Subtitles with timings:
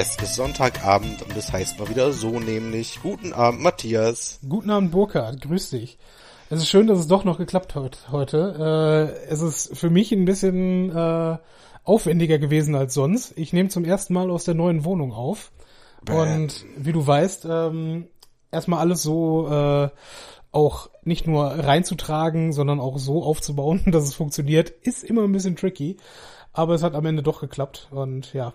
[0.00, 3.00] Es ist Sonntagabend und es heißt mal wieder so nämlich.
[3.02, 4.40] Guten Abend, Matthias.
[4.48, 5.42] Guten Abend, Burkhard.
[5.42, 5.98] Grüß dich.
[6.48, 9.12] Es ist schön, dass es doch noch geklappt hat heute.
[9.28, 11.36] Äh, es ist für mich ein bisschen äh,
[11.84, 13.36] aufwendiger gewesen als sonst.
[13.36, 15.52] Ich nehme zum ersten Mal aus der neuen Wohnung auf.
[16.02, 16.14] Bäh.
[16.14, 18.08] Und wie du weißt, ähm,
[18.50, 19.90] erstmal alles so äh,
[20.50, 25.56] auch nicht nur reinzutragen, sondern auch so aufzubauen, dass es funktioniert, ist immer ein bisschen
[25.56, 25.98] tricky.
[26.54, 27.88] Aber es hat am Ende doch geklappt.
[27.90, 28.54] Und ja,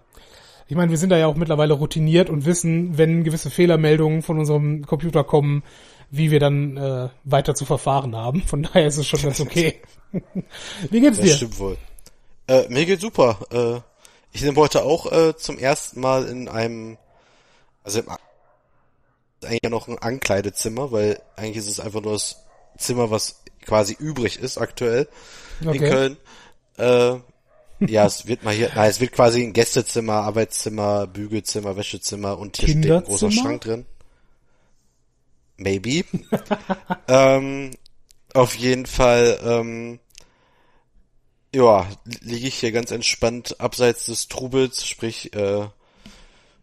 [0.68, 4.40] ich meine, wir sind da ja auch mittlerweile routiniert und wissen, wenn gewisse Fehlermeldungen von
[4.40, 5.64] unserem Computer kommen,
[6.10, 8.42] wie wir dann äh, weiter zu verfahren haben.
[8.42, 9.82] Von daher ist es schon ganz okay.
[10.90, 11.28] wie geht's dir?
[11.28, 11.78] Das stimmt wohl.
[12.48, 13.40] Äh, mir geht's super.
[13.52, 13.82] Äh,
[14.32, 16.98] ich nehme heute auch äh, zum ersten Mal in einem,
[17.84, 18.10] also im,
[19.44, 22.44] eigentlich ja noch ein Ankleidezimmer, weil eigentlich ist es einfach nur das
[22.78, 25.08] Zimmer, was quasi übrig ist aktuell
[25.66, 25.78] okay.
[25.78, 26.18] in Köln.
[26.78, 27.20] Äh,
[27.80, 32.58] ja, es wird mal hier, nein, es wird quasi ein Gästezimmer, Arbeitszimmer, Bügelzimmer, Wäschezimmer und
[32.58, 33.86] hier steht ein großer Schrank drin.
[35.58, 36.04] Maybe.
[37.08, 37.72] ähm,
[38.34, 40.00] auf jeden Fall, ähm,
[41.54, 41.88] ja,
[42.22, 45.68] liege ich hier ganz entspannt abseits des Trubels, sprich, äh,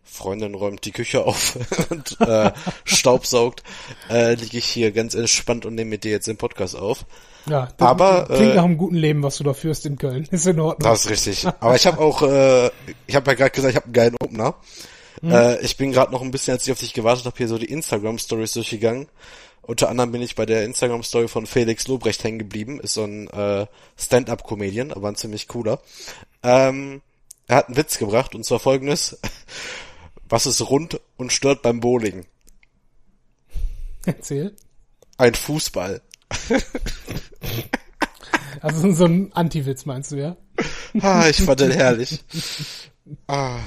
[0.04, 1.58] Freundin räumt die Küche auf
[1.90, 2.52] und äh,
[2.84, 3.62] staubsaugt,
[4.10, 7.06] äh, liege ich hier ganz entspannt und nehme mit dir jetzt den Podcast auf.
[7.46, 10.28] Ja, das aber klingt äh, nach einem guten Leben, was du da führst in Köln.
[10.30, 10.88] Ist in Ordnung.
[10.88, 11.46] Das ist richtig.
[11.60, 12.70] Aber ich habe auch, äh,
[13.06, 14.54] ich habe ja gerade gesagt, ich habe einen geilen Opener.
[15.22, 15.32] Mhm.
[15.32, 17.58] Äh, ich bin gerade noch ein bisschen, als ich auf dich gewartet habe, hier so
[17.58, 19.08] die Instagram Stories durchgegangen.
[19.62, 22.80] Unter anderem bin ich bei der Instagram Story von Felix Lobrecht hängen geblieben.
[22.80, 23.66] Ist so ein äh,
[23.96, 25.80] Stand-up-Comedian, aber ein ziemlich cooler.
[26.42, 27.00] Ähm,
[27.46, 29.18] er hat einen Witz gebracht und zwar folgendes:
[30.32, 32.24] Was ist rund und stört beim Bowling?
[34.06, 34.56] Erzähl.
[35.18, 36.00] Ein Fußball.
[38.60, 40.36] Also so ein Anti-Witz meinst du, ja?
[41.00, 42.24] Ah, ich fand den herrlich.
[43.26, 43.58] Ah.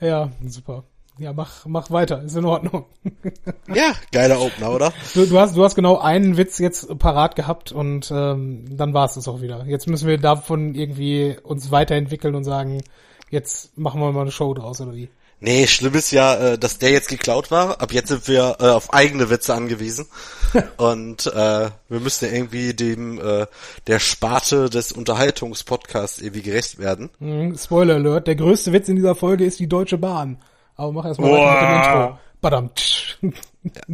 [0.00, 0.84] Ja, super.
[1.18, 2.86] Ja, mach, mach weiter, ist in Ordnung.
[3.74, 4.92] Ja, geiler Opener, oder?
[5.12, 9.04] Du, du, hast, du hast genau einen Witz jetzt parat gehabt und ähm, dann war
[9.04, 9.66] es das auch wieder.
[9.66, 12.82] Jetzt müssen wir davon irgendwie uns weiterentwickeln und sagen,
[13.28, 15.10] jetzt machen wir mal eine Show draus, oder wie?
[15.40, 17.80] Nee, schlimm ist ja, äh, dass der jetzt geklaut war.
[17.80, 20.06] Ab jetzt sind wir äh, auf eigene Witze angewiesen.
[20.76, 23.46] Und äh, wir müssen ja irgendwie dem äh,
[23.86, 27.08] der Sparte des Unterhaltungspodcasts irgendwie gerecht werden.
[27.20, 30.38] Mhm, Spoiler Alert, der größte Witz in dieser Folge ist die Deutsche Bahn.
[30.76, 32.18] Aber mach erstmal weiter mit dem Intro.
[32.40, 32.70] Badam.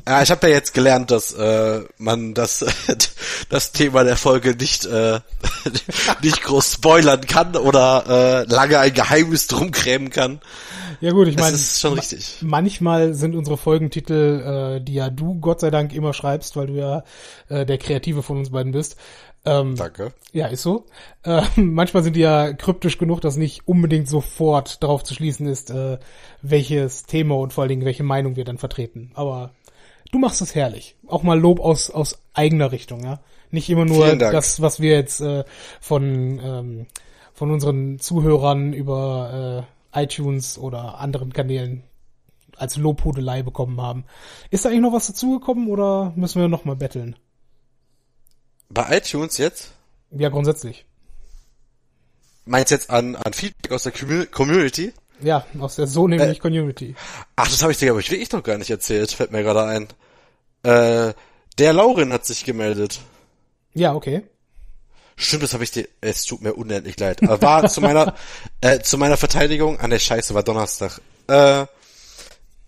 [0.07, 2.65] Ja, ich habe ja jetzt gelernt, dass äh, man das
[3.49, 5.19] das Thema der Folge nicht äh,
[6.23, 8.05] nicht groß spoilern kann oder
[8.47, 10.41] äh, lange ein Geheimnis drum krämen kann.
[11.01, 12.39] Ja gut, ich meine, das ist schon richtig.
[12.43, 16.75] Manchmal sind unsere Folgentitel, äh, die ja du Gott sei Dank immer schreibst, weil du
[16.75, 17.05] ja
[17.49, 18.97] äh, der Kreative von uns beiden bist.
[19.47, 20.13] Ähm, Danke.
[20.33, 20.87] Ja, ist so.
[21.23, 25.71] Äh, manchmal sind die ja kryptisch genug, dass nicht unbedingt sofort darauf zu schließen ist,
[25.71, 25.99] äh,
[26.43, 29.13] welches Thema und vor allen Dingen welche Meinung wir dann vertreten.
[29.15, 29.53] Aber
[30.11, 30.97] du machst es herrlich.
[31.07, 33.21] Auch mal Lob aus, aus eigener Richtung, ja.
[33.53, 35.45] Nicht immer nur das, was wir jetzt äh,
[35.81, 36.87] von, ähm,
[37.33, 41.83] von unseren Zuhörern über äh, iTunes oder anderen Kanälen
[42.57, 44.05] als Lobhudelei bekommen haben.
[44.51, 47.17] Ist da eigentlich noch was dazugekommen oder müssen wir noch mal betteln?
[48.69, 49.73] Bei iTunes jetzt?
[50.11, 50.87] Ja, grundsätzlich.
[52.45, 53.93] Meinst du jetzt an, an Feedback aus der
[54.27, 54.93] Community?
[55.21, 56.95] Ja, aus der so nämlich äh, Community.
[57.35, 59.89] Ach, das habe ich dir aber wirklich noch gar nicht erzählt, fällt mir gerade ein.
[60.63, 61.15] Äh,
[61.59, 63.01] der Laurin hat sich gemeldet.
[63.75, 64.23] Ja, okay.
[65.17, 65.89] Stimmt, das habe ich dir.
[66.01, 67.23] Es tut mir unendlich leid.
[67.23, 68.15] Aber war zu meiner
[68.61, 69.81] äh, zu meiner Verteidigung.
[69.81, 71.01] An der Scheiße war Donnerstag.
[71.29, 71.67] Äh,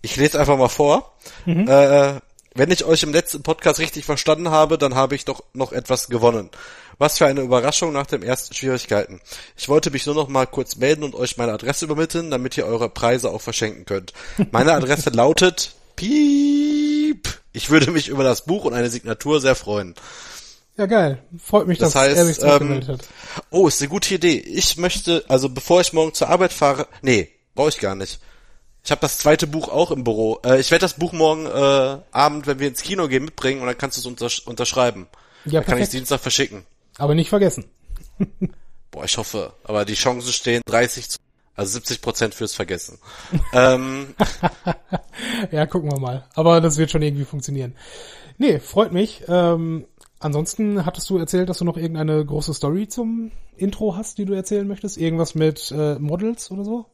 [0.01, 1.13] ich lese einfach mal vor.
[1.45, 1.67] Mhm.
[1.67, 2.19] Äh,
[2.55, 6.07] wenn ich euch im letzten Podcast richtig verstanden habe, dann habe ich doch noch etwas
[6.07, 6.49] gewonnen.
[6.97, 9.21] Was für eine Überraschung nach den ersten Schwierigkeiten.
[9.55, 12.65] Ich wollte mich nur noch mal kurz melden und euch meine Adresse übermitteln, damit ihr
[12.65, 14.11] eure Preise auch verschenken könnt.
[14.51, 17.29] Meine Adresse lautet Piep.
[17.53, 19.95] Ich würde mich über das Buch und eine Signatur sehr freuen.
[20.79, 21.21] Ja, geil.
[21.37, 23.05] Freut mich, das dass heißt, er sich ähm, hat.
[23.49, 24.37] Oh, ist eine gute Idee.
[24.37, 28.21] Ich möchte, also bevor ich morgen zur Arbeit fahre, nee, brauche ich gar nicht.
[28.85, 30.39] Ich habe das zweite Buch auch im Büro.
[30.45, 33.67] Äh, ich werde das Buch morgen äh, Abend, wenn wir ins Kino gehen, mitbringen und
[33.67, 35.07] dann kannst du es untersch unterschreiben.
[35.43, 36.63] Ja, dann kann ich es Dienstag verschicken.
[36.97, 37.65] Aber nicht vergessen.
[38.91, 39.51] Boah, ich hoffe.
[39.65, 41.17] Aber die Chancen stehen 30 zu,
[41.57, 42.99] also 70 Prozent fürs Vergessen.
[43.51, 44.15] ähm.
[45.51, 46.25] ja, gucken wir mal.
[46.35, 47.75] Aber das wird schon irgendwie funktionieren.
[48.41, 49.23] Nee, freut mich.
[49.27, 49.85] Ähm,
[50.19, 54.33] Ansonsten hattest du erzählt, dass du noch irgendeine große Story zum Intro hast, die du
[54.33, 54.97] erzählen möchtest?
[54.97, 56.85] Irgendwas mit äh, Models oder so?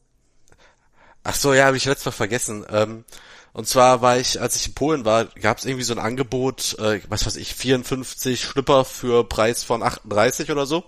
[1.24, 2.66] Ach so, ja, habe ich letztes Mal vergessen.
[2.70, 3.04] Ähm,
[3.52, 6.78] und zwar war ich, als ich in Polen war, gab es irgendwie so ein Angebot,
[6.78, 10.84] äh, was weiß ich, 54 Schlüpper für Preis von 38 oder so.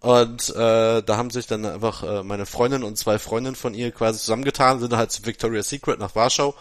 [0.00, 3.92] Und äh, da haben sich dann einfach äh, meine Freundin und zwei Freundinnen von ihr
[3.92, 6.56] quasi zusammengetan, sind halt zu Victoria's Secret nach Warschau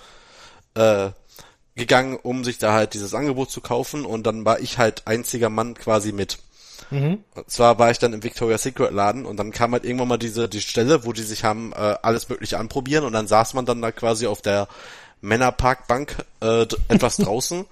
[0.76, 1.10] äh,
[1.76, 4.06] gegangen, um sich da halt dieses Angebot zu kaufen.
[4.06, 6.40] Und dann war ich halt einziger Mann quasi mit.
[6.90, 7.24] Mhm.
[7.36, 10.18] Und zwar war ich dann im Victoria's Secret Laden und dann kam halt irgendwann mal
[10.18, 13.66] diese die Stelle, wo die sich haben äh, alles mögliche anprobieren und dann saß man
[13.66, 14.68] dann da quasi auf der
[15.22, 17.66] Männerparkbank äh, etwas draußen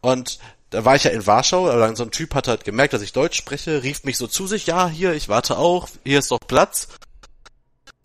[0.00, 0.38] und
[0.70, 3.02] da war ich ja in Warschau, aber dann so ein Typ hat halt gemerkt, dass
[3.02, 6.30] ich Deutsch spreche, rief mich so zu sich, ja, hier, ich warte auch, hier ist
[6.32, 6.88] doch Platz.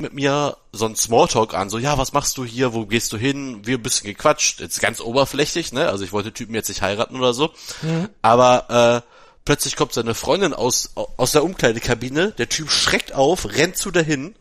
[0.02, 3.18] Mit mir so ein Smalltalk an, so, ja, was machst du hier, wo gehst du
[3.18, 6.82] hin, wir ein bisschen gequatscht, jetzt ganz oberflächlich, ne, also ich wollte Typen jetzt nicht
[6.82, 7.52] heiraten oder so,
[7.82, 8.10] mhm.
[8.22, 9.08] aber, äh,
[9.46, 14.36] plötzlich kommt seine Freundin aus, aus der Umkleidekabine, der Typ schreckt auf, rennt zu dahin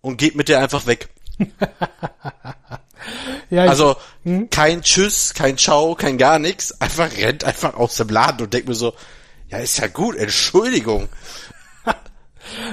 [0.00, 1.08] und geht mit der einfach weg.
[3.50, 4.50] ja, also hm?
[4.50, 8.68] kein Tschüss, kein Ciao, kein gar nichts, einfach rennt einfach aus dem Laden und denkt
[8.68, 8.94] mir so,
[9.48, 11.08] ja ist ja gut, Entschuldigung.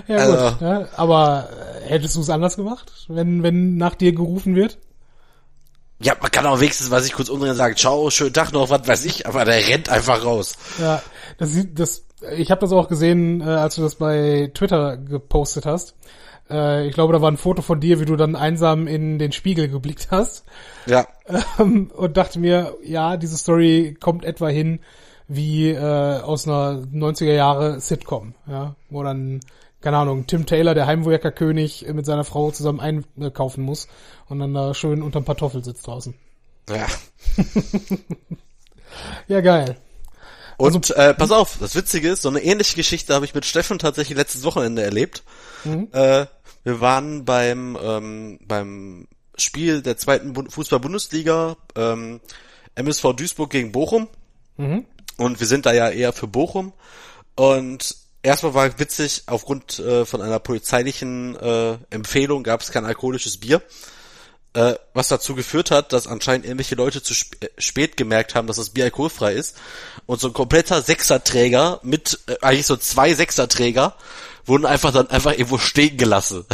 [0.08, 1.50] Ja also, gut, ja, aber
[1.84, 4.78] äh, hättest du es anders gemacht, wenn wenn nach dir gerufen wird?
[6.00, 8.88] Ja, man kann auch wenigstens, was ich kurz umdrehen sagen, ciao, schönen Tag noch, was
[8.88, 10.56] weiß ich, aber der rennt einfach raus.
[10.80, 11.02] Ja,
[11.40, 12.04] das sieht, das,
[12.36, 15.96] ich habe das auch gesehen, äh, als du das bei Twitter gepostet hast.
[16.50, 19.32] Äh, ich glaube, da war ein Foto von dir, wie du dann einsam in den
[19.32, 20.46] Spiegel geblickt hast.
[20.86, 21.08] Ja.
[21.60, 24.80] Ähm, und dachte mir, ja, diese Story kommt etwa hin
[25.28, 29.42] wie äh, aus einer 90er Jahre Sitcom, ja, wo dann
[29.82, 33.88] keine Ahnung, Tim Taylor, der Heimwerkerkönig, mit seiner Frau zusammen einkaufen muss
[34.28, 36.16] und dann da schön unterm Pantoffel sitzt draußen.
[36.70, 36.88] Ja.
[39.28, 39.78] ja, geil.
[40.58, 43.46] Und also, äh, pass auf, das Witzige ist, so eine ähnliche Geschichte habe ich mit
[43.46, 45.24] Steffen tatsächlich letztes Wochenende erlebt.
[45.64, 45.90] Mhm.
[45.92, 46.26] Äh,
[46.64, 49.08] wir waren beim ähm, beim
[49.38, 52.20] Spiel der zweiten Fußball-Bundesliga ähm,
[52.76, 54.08] MSV Duisburg gegen Bochum.
[54.58, 54.86] Mhm.
[55.18, 56.74] Und wir sind da ja eher für Bochum.
[57.36, 57.96] Und
[58.28, 63.62] erstmal war witzig, aufgrund äh, von einer polizeilichen äh, Empfehlung gab es kein alkoholisches Bier.
[64.54, 68.48] Äh, was dazu geführt hat, dass anscheinend irgendwelche Leute zu sp äh, spät gemerkt haben,
[68.48, 69.56] dass das Bier alkoholfrei ist.
[70.06, 73.96] Und so ein kompletter Sechserträger mit, äh, eigentlich so zwei Sechserträger,
[74.46, 76.46] wurden einfach dann einfach irgendwo stehen gelassen.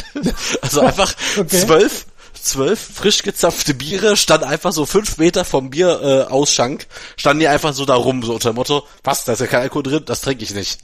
[0.62, 1.66] also einfach okay.
[1.66, 2.06] zwölf,
[2.40, 6.86] zwölf frisch gezapfte Biere standen einfach so fünf Meter vom Bierausschank, äh, Ausschank,
[7.16, 9.62] standen die einfach so da rum, so unter dem Motto, was, da ist ja kein
[9.62, 10.78] Alkohol drin, das trinke ich nicht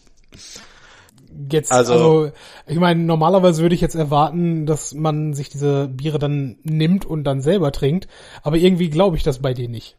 [1.51, 2.33] jetzt, also, also
[2.67, 7.25] ich meine, normalerweise würde ich jetzt erwarten, dass man sich diese Biere dann nimmt und
[7.25, 8.09] dann selber trinkt,
[8.43, 9.97] aber irgendwie glaube ich das bei dir nicht.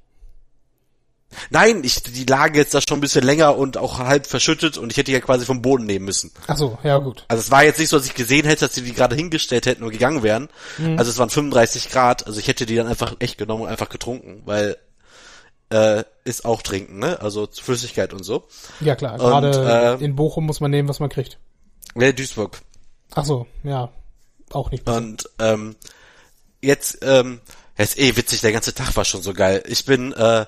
[1.51, 4.91] Nein, ich, die lagen jetzt da schon ein bisschen länger und auch halb verschüttet und
[4.91, 6.31] ich hätte die ja quasi vom Boden nehmen müssen.
[6.47, 7.25] Ach so, ja gut.
[7.27, 9.67] Also es war jetzt nicht so, dass ich gesehen hätte, dass sie die gerade hingestellt
[9.67, 10.49] hätten und gegangen wären.
[10.79, 10.97] Mhm.
[10.97, 13.89] Also es waren 35 Grad, also ich hätte die dann einfach echt genommen und einfach
[13.89, 14.77] getrunken, weil
[15.69, 17.19] äh, ist auch trinken, ne?
[17.21, 18.47] Also Flüssigkeit und so.
[18.79, 21.39] Ja klar, gerade äh, in Bochum muss man nehmen, was man kriegt.
[21.95, 22.61] Ja, Duisburg.
[23.15, 23.89] Ach so, ja,
[24.51, 24.85] auch nicht.
[24.85, 24.97] Besser.
[24.97, 25.75] Und ähm,
[26.61, 27.41] jetzt, ähm,
[27.77, 29.63] ist eh witzig, der ganze Tag war schon so geil.
[29.67, 30.45] Ich bin, äh,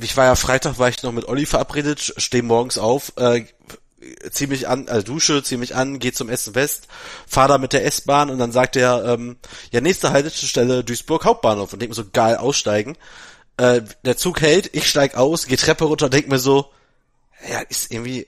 [0.00, 3.44] ich war ja Freitag, war ich noch mit Olli verabredet, stehe morgens auf, äh,
[4.30, 6.88] zieh mich an, also dusche, zieh mich an, geh zum Essen West,
[7.26, 9.36] fahr da mit der S-Bahn und dann sagt er, ähm,
[9.70, 12.96] ja, nächste Haltestelle Duisburg Hauptbahnhof und denk mir so, geil, aussteigen
[13.60, 16.70] äh, der Zug hält, ich steig aus, geh Treppe runter, denk mir so,
[17.48, 18.26] ja, ist irgendwie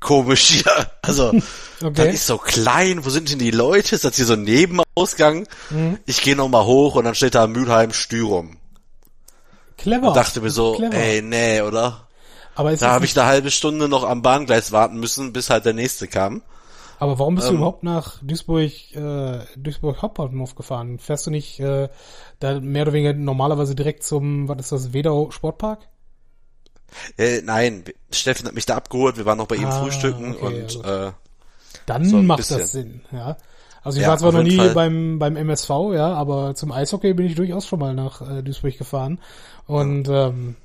[0.00, 0.90] komisch hier.
[1.02, 1.28] Also,
[1.82, 1.92] okay.
[1.92, 3.94] das ist so klein, wo sind denn die Leute?
[3.94, 5.46] Ist das hier so ein Nebenausgang?
[5.68, 5.98] Mhm.
[6.06, 8.56] Ich gehe nochmal hoch und dann steht da Mülheim Stürum.
[9.76, 10.08] Clever.
[10.08, 10.94] Und dachte mir so, Clever.
[10.94, 12.06] ey, nee, oder?
[12.54, 15.72] Aber da habe ich eine halbe Stunde noch am Bahngleis warten müssen, bis halt der
[15.72, 16.42] nächste kam.
[17.00, 20.98] Aber warum bist ähm, du überhaupt nach Duisburg, äh, Duisburg Hauptbahnhof gefahren?
[20.98, 21.88] Fährst du nicht äh,
[22.40, 25.88] da mehr oder weniger normalerweise direkt zum, was ist das, Wedau Sportpark?
[27.16, 30.44] Äh, nein, Steffen hat mich da abgeholt, wir waren noch bei ihm ah, frühstücken okay,
[30.44, 31.08] und also.
[31.08, 31.12] äh,
[31.86, 32.58] dann so macht bisschen.
[32.58, 33.38] das Sinn, ja.
[33.82, 34.74] Also ich ja, war zwar noch nie Fall.
[34.74, 38.76] beim beim MSV, ja, aber zum Eishockey bin ich durchaus schon mal nach äh, Duisburg
[38.76, 39.20] gefahren
[39.66, 40.56] und ähm,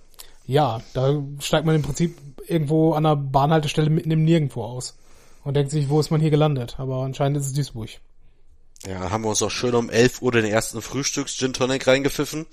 [0.45, 4.97] ja, da steigt man im Prinzip irgendwo an der Bahnhaltestelle mitten im Nirgendwo aus
[5.45, 6.75] und denkt sich, wo ist man hier gelandet?
[6.77, 7.89] Aber anscheinend ist es Duisburg.
[8.85, 12.45] Ja, haben wir uns auch schön um 11 Uhr den ersten Frühstücks-Gin Tonic reingepfiffen,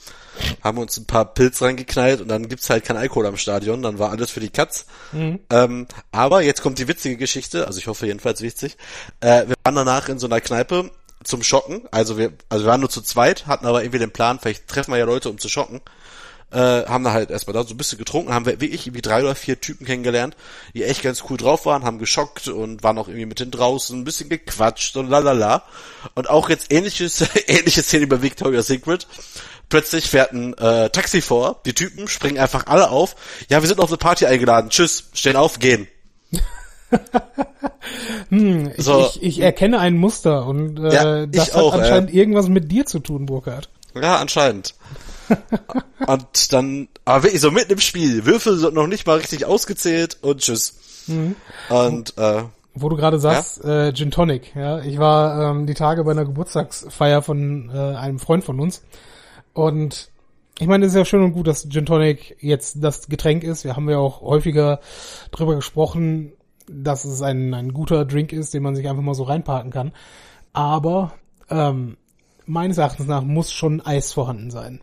[0.63, 3.99] haben uns ein paar Pilz reingeknallt und dann gibt's halt kein Alkohol am Stadion, dann
[3.99, 4.87] war alles für die Katz.
[5.11, 5.41] Mhm.
[5.51, 8.79] Ähm, aber jetzt kommt die witzige Geschichte, also ich hoffe jedenfalls witzig.
[9.21, 10.91] Äh, wir waren danach in so einer Kneipe
[11.23, 14.39] zum Schocken, also wir, also wir waren nur zu zweit, hatten aber irgendwie den Plan,
[14.41, 15.83] vielleicht treffen wir ja Leute, um zu schocken
[16.52, 19.23] äh, haben da halt erstmal da so ein bisschen getrunken, haben wir wirklich irgendwie drei
[19.23, 20.37] oder vier Typen kennengelernt,
[20.75, 23.99] die echt ganz cool drauf waren, haben geschockt und waren auch irgendwie mit den draußen,
[23.99, 25.62] ein bisschen gequatscht und lalala.
[26.14, 29.06] Und auch jetzt ähnliches, ähnliches Szene über Victoria's Secret.
[29.68, 33.16] Plötzlich fährt ein äh, Taxi vor, die Typen springen einfach alle auf.
[33.49, 34.68] Ja, wir sind auf eine Party eingeladen.
[34.71, 35.88] Tschüss, stehen auf, gehen.
[38.28, 39.11] Hm, ich, So.
[39.14, 42.71] ich, ich erkenne ein Muster und äh, Ja, das ich hat auch, anscheinend irgendwas mit
[42.71, 43.68] dir zu tun, Burkhard.
[43.94, 44.75] Ja, anscheinend.
[46.07, 50.19] und dann, aber wirklich so mitten im Spiel, Würfel sind noch nicht mal richtig ausgezählt
[50.23, 51.05] und tschüss.
[51.07, 51.37] Mhm.
[51.69, 54.81] Und äh, Wo du gerade sagst, äh, Gin Tonic, ja.
[54.81, 58.83] Ich war ähm, die Tage bei einer Geburtstagsfeier von äh, einem Freund von uns.
[59.53, 60.11] Und
[60.59, 63.65] ich meine, es ist ja schön und gut, dass Gin Tonic jetzt das Getränk ist.
[63.65, 64.81] Wir haben ja auch häufiger
[65.31, 66.33] drüber gesprochen,
[66.69, 69.93] dass es ein, ein guter Drink ist, den man sich einfach mal so reinparken kann.
[70.53, 71.12] Aber
[71.51, 71.97] ähm,
[72.47, 74.81] meines Erachtens nach muss schon Eis vorhanden sein.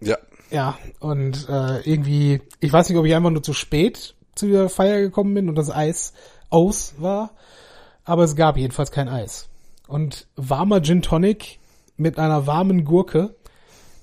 [0.00, 0.16] Ja,
[0.50, 4.68] Ja, und äh, irgendwie, ich weiß nicht, ob ich einfach nur zu spät zu der
[4.68, 6.12] Feier gekommen bin und das Eis
[6.48, 7.30] aus war,
[8.04, 9.48] aber es gab jedenfalls kein Eis.
[9.86, 11.58] Und warmer Gin Tonic
[11.96, 13.34] mit einer warmen Gurke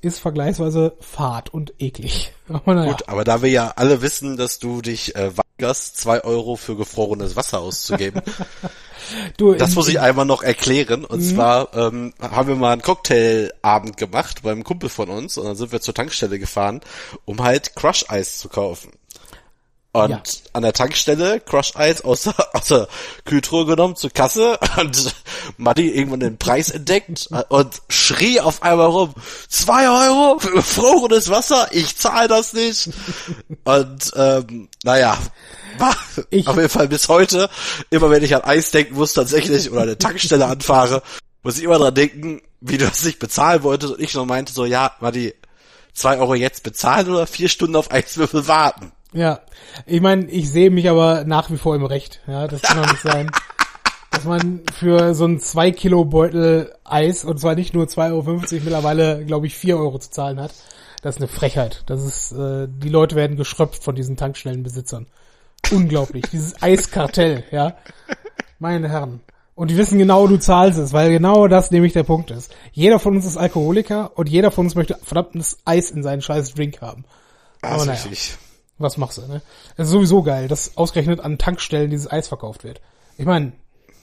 [0.07, 2.33] ist vergleichsweise fad und eklig.
[2.49, 2.91] Aber naja.
[2.91, 6.77] gut, aber da wir ja alle wissen, dass du dich äh, weigerst, zwei Euro für
[6.77, 8.21] gefrorenes Wasser auszugeben,
[9.37, 11.03] du, das muss ich einmal noch erklären.
[11.03, 11.35] Und Mhm.
[11.35, 15.73] zwar ähm, haben wir mal einen Cocktailabend gemacht beim Kumpel von uns und dann sind
[15.73, 16.79] wir zur Tankstelle gefahren,
[17.25, 18.91] um halt Crush-Eis zu kaufen.
[20.04, 20.22] Und Ja.
[20.54, 22.88] an der Tankstelle Crush-Eis aus, der- aus der
[23.25, 25.16] Kühltruhe genommen zur Kasse und
[25.58, 29.13] Matti irgendwann den Preis entdeckt und schrie auf einmal rum,
[29.50, 32.89] zwei Euro für gefrorenes Wasser, ich zahle das nicht.
[33.63, 35.18] Und ähm, naja,
[35.77, 35.96] war
[36.30, 37.50] Ich- auf jeden Fall bis heute,
[37.89, 41.01] immer wenn ich an Eis denken muss tatsächlich oder eine Tankstelle anfahre,
[41.44, 44.54] muss ich immer dran denken, wie du das nicht bezahlen wolltest und ich noch meinte
[44.54, 45.34] so, ja, Matti,
[45.94, 48.92] zwei Euro jetzt bezahlen oder vier Stunden auf Eiswürfel warten.
[49.13, 49.39] Ja,
[49.85, 52.21] ich meine, ich sehe mich aber nach wie vor im Recht.
[52.27, 53.31] Ja, das kann doch nicht sein,
[54.11, 58.23] dass man für so einen 2 Kilo Beutel Eis und zwar nicht nur 2,50 Euro,
[58.63, 60.53] mittlerweile glaube ich 4 Euro zu zahlen hat.
[61.01, 61.83] Das ist eine Frechheit.
[61.85, 65.07] Das ist, äh, die Leute werden geschröpft von diesen Tankstellenbesitzern.
[65.71, 66.25] Unglaublich.
[66.31, 67.77] Dieses Eiskartell, ja.
[68.59, 69.21] Meine Herren.
[69.55, 72.53] Und die wissen genau, du zahlst es, weil genau das nämlich der Punkt ist.
[72.73, 76.53] Jeder von uns ist Alkoholiker und jeder von uns möchte verdammtes Eis in seinen scheiß
[76.53, 77.05] Drink haben.
[77.61, 77.99] Das Aber naja.
[77.99, 78.37] richtig.
[78.77, 79.41] Was machst du, ne?
[79.75, 82.81] Es ist sowieso geil, dass ausgerechnet an Tankstellen dieses Eis verkauft wird.
[83.17, 83.53] Ich meine,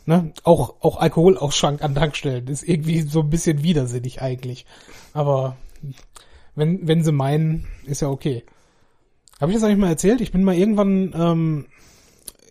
[0.07, 4.67] ne, auch, auch Alkoholausschank an Tankstellen ist irgendwie so ein bisschen widersinnig eigentlich.
[5.13, 5.57] Aber
[6.55, 8.45] wenn, wenn sie meinen, ist ja okay.
[9.41, 10.21] Habe ich das eigentlich mal erzählt?
[10.21, 11.67] Ich bin mal irgendwann, ähm,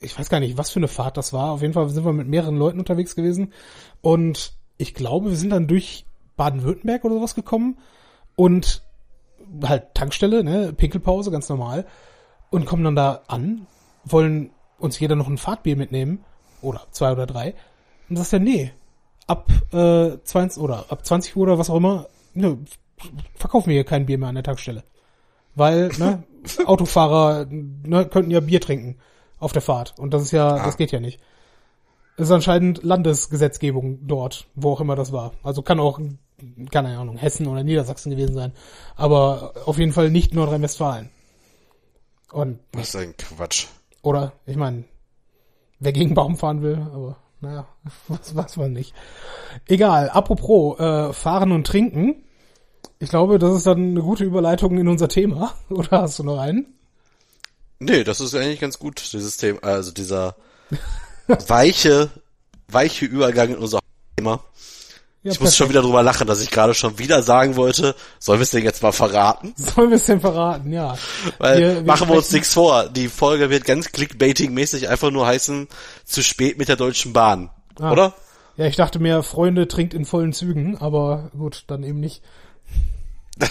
[0.02, 1.52] ich weiß gar nicht, was für eine Fahrt das war.
[1.52, 3.54] Auf jeden Fall sind wir mit mehreren Leuten unterwegs gewesen.
[4.02, 7.78] Und ich glaube, wir sind dann durch Baden-Württemberg oder sowas gekommen.
[8.36, 8.84] Und
[9.64, 11.86] halt Tankstelle, ne, Pinkelpause, ganz normal.
[12.54, 13.66] Und kommen dann da an,
[14.06, 16.24] wollen uns jeder noch ein Fahrtbier mitnehmen.
[16.62, 17.56] Oder zwei oder drei.
[18.08, 18.72] Und sagst ja, nee,
[19.26, 22.06] ab äh, 20 oder ab 20 Uhr oder was auch immer,
[22.36, 22.60] ne,
[23.34, 24.84] verkaufen wir hier kein Bier mehr an der Tankstelle.
[25.56, 26.26] Weil, ne,
[26.66, 28.98] Autofahrer ne, könnten ja Bier trinken
[29.40, 29.96] auf der Fahrt.
[29.98, 31.20] Und das ist ja, das geht ja nicht.
[32.18, 35.34] Das ist anscheinend Landesgesetzgebung dort, wo auch immer das war.
[35.42, 36.00] Also kann auch,
[36.70, 38.52] keine Ahnung, Hessen oder Niedersachsen gewesen sein.
[38.96, 41.10] Aber auf jeden Fall nicht Nordrhein-Westfalen.
[42.34, 43.68] Und, Das ist ein Quatsch.
[44.02, 44.84] oder, ich meine,
[45.80, 47.68] wer gegen Baum fahren will, aber naja,
[48.08, 48.94] was weiß man nicht.
[49.68, 52.24] Egal, apropos äh, Fahren und Trinken.
[53.00, 55.54] Ich glaube, das ist dann eine gute Überleitung in unser Thema.
[55.70, 56.74] Oder hast du noch einen?
[57.80, 60.36] Nee, das ist eigentlich ganz gut, dieses Thema, also dieser
[61.28, 62.10] weiche,
[62.70, 63.80] weiche Übergang in unser
[64.16, 64.44] Thema.
[65.24, 68.40] Ja, ich muss schon wieder drüber lachen, dass ich gerade schon wieder sagen wollte, sollen
[68.40, 69.54] wir es denn jetzt mal verraten?
[69.58, 70.72] Sollen wir es denn verraten?
[70.74, 70.98] Ja.
[71.38, 72.90] Weil Wir- wir machen wir uns nichts vor.
[72.90, 75.70] Die Folge wird ganz clickbaiting-mäßig einfach nur heißen,
[76.04, 77.50] zu spät mit der Deutschen Bahn.
[77.80, 77.92] Ah.
[77.94, 78.14] Oder?
[78.58, 82.22] Ja, ich dachte mir, Freunde trinkt in vollen Zügen, aber gut, dann eben nicht.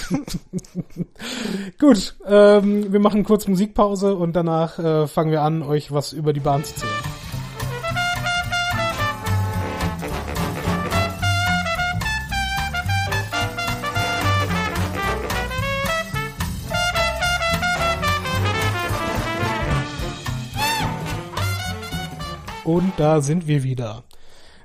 [1.80, 6.32] gut, ähm, wir machen kurz Musikpause und danach äh, fangen wir an, euch was über
[6.32, 6.92] die Bahn zu erzählen.
[22.64, 24.04] Und da sind wir wieder.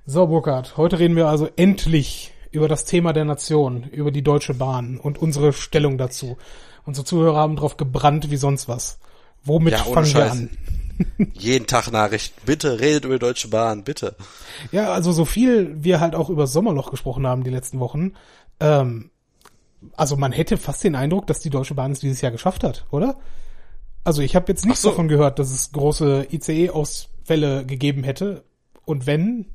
[0.06, 4.54] So, Burkhard, heute reden wir also endlich über das Thema der Nation, über die Deutsche
[4.54, 6.38] Bahn und unsere Stellung dazu.
[6.86, 9.00] Unsere Zuhörer haben drauf gebrannt wie sonst was.
[9.44, 10.32] Womit Ja, fangen wir Scheiß.
[10.32, 10.50] an?
[11.34, 12.40] Jeden Tag Nachrichten.
[12.46, 14.16] Bitte redet über die Deutsche Bahn, bitte.
[14.72, 18.14] Ja, also so viel wir halt auch über Sommerloch gesprochen haben die letzten Wochen.
[18.60, 19.12] Ähm,
[19.96, 22.86] also man hätte fast den Eindruck, dass die Deutsche Bahn es dieses Jahr geschafft hat,
[22.92, 23.18] oder?
[24.04, 24.90] Also ich habe jetzt nichts so.
[24.90, 26.28] davon gehört, dass es große
[27.28, 28.44] ICE-Ausfälle gegeben hätte.
[28.86, 29.46] Und wenn,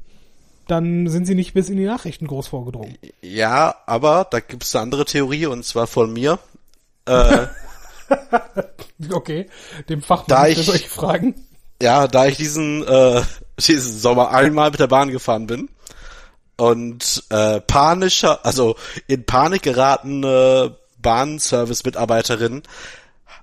[0.69, 2.97] dann sind sie nicht bis in die Nachrichten groß vorgedrungen.
[3.23, 6.39] Ja, aber da gibt's eine andere Theorie und zwar von mir.
[7.07, 7.47] Äh,
[9.11, 9.49] Okay,
[9.89, 11.35] dem Fachmann Da für ich- solche Fragen.
[11.83, 13.23] ja, da ich diesen äh,
[13.59, 15.69] diesen Sommer einmal mit der Bahn gefahren bin
[16.57, 18.77] und äh, panischer, also
[19.09, 22.63] in Panik geratene Bahnservice-Mitarbeiterin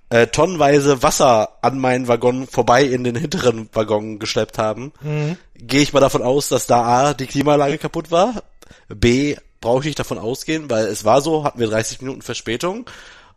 [0.09, 5.37] äh, tonnenweise Wasser an meinen Waggon vorbei in den hinteren Waggon geschleppt haben, mhm.
[5.55, 8.43] gehe ich mal davon aus, dass da A, die Klimaanlage kaputt war,
[8.87, 12.89] B, brauche ich nicht davon ausgehen, weil es war so, hatten wir 30 Minuten Verspätung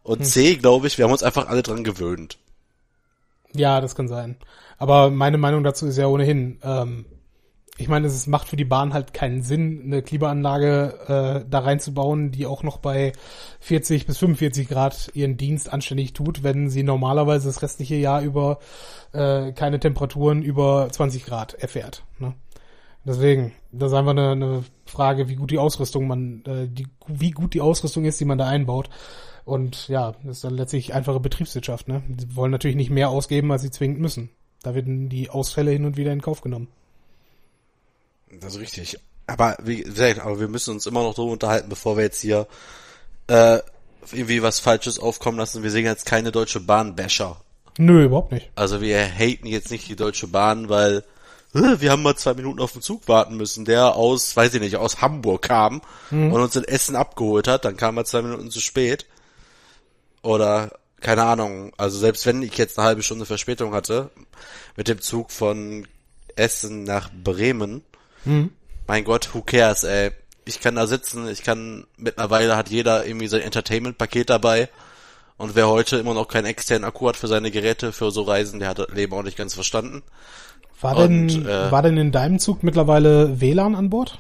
[0.03, 0.25] und mhm.
[0.25, 2.39] C, glaube ich, wir haben uns einfach alle dran gewöhnt.
[3.55, 4.37] Ja, das kann sein.
[4.79, 7.05] Aber meine Meinung dazu ist ja ohnehin, ähm,
[7.79, 12.31] ich meine, es macht für die Bahn halt keinen Sinn, eine Klimaanlage äh, da reinzubauen,
[12.31, 13.13] die auch noch bei
[13.61, 18.59] 40 bis 45 Grad ihren Dienst anständig tut, wenn sie normalerweise das restliche Jahr über
[19.13, 22.05] äh, keine Temperaturen über 20 Grad erfährt.
[22.19, 22.35] Ne?
[23.05, 27.31] Deswegen, das ist einfach eine, eine Frage, wie gut die Ausrüstung man, äh, die, wie
[27.31, 28.91] gut die Ausrüstung ist, die man da einbaut.
[29.45, 31.89] Und ja, das ist dann letztlich einfache Betriebswirtschaft.
[31.89, 32.03] Ne?
[32.19, 34.31] Sie wollen natürlich nicht mehr ausgeben, als sie zwingend müssen.
[34.63, 36.69] Da werden die Ausfälle hin und wieder in Kauf genommen.
[38.41, 38.99] Das ist richtig.
[39.27, 42.47] Aber wie gesagt, aber wir müssen uns immer noch so unterhalten, bevor wir jetzt hier
[43.29, 43.59] äh,
[44.11, 45.63] irgendwie was Falsches aufkommen lassen.
[45.63, 47.41] Wir sehen jetzt keine Deutsche Bahn-Basher.
[47.79, 48.51] Nö, überhaupt nicht.
[48.55, 51.05] Also wir haten jetzt nicht die Deutsche Bahn, weil
[51.55, 54.61] äh, wir haben mal zwei Minuten auf den Zug warten müssen, der aus, weiß ich
[54.61, 56.33] nicht, aus Hamburg kam mhm.
[56.33, 59.07] und uns in Essen abgeholt hat, dann kam er zwei Minuten zu spät.
[60.23, 64.11] Oder keine Ahnung, also selbst wenn ich jetzt eine halbe Stunde Verspätung hatte,
[64.77, 65.87] mit dem Zug von
[66.37, 67.83] Essen nach Bremen,
[68.25, 68.51] Mhm.
[68.87, 70.11] Mein Gott, who cares, ey.
[70.45, 74.69] Ich kann da sitzen, ich kann, mittlerweile hat jeder irgendwie sein Entertainment-Paket dabei.
[75.37, 78.59] Und wer heute immer noch keinen externen Akku hat für seine Geräte, für so Reisen,
[78.61, 80.03] der hat das Leben auch nicht ganz verstanden.
[80.81, 84.19] War denn, Und, äh, war denn in deinem Zug mittlerweile WLAN an Bord?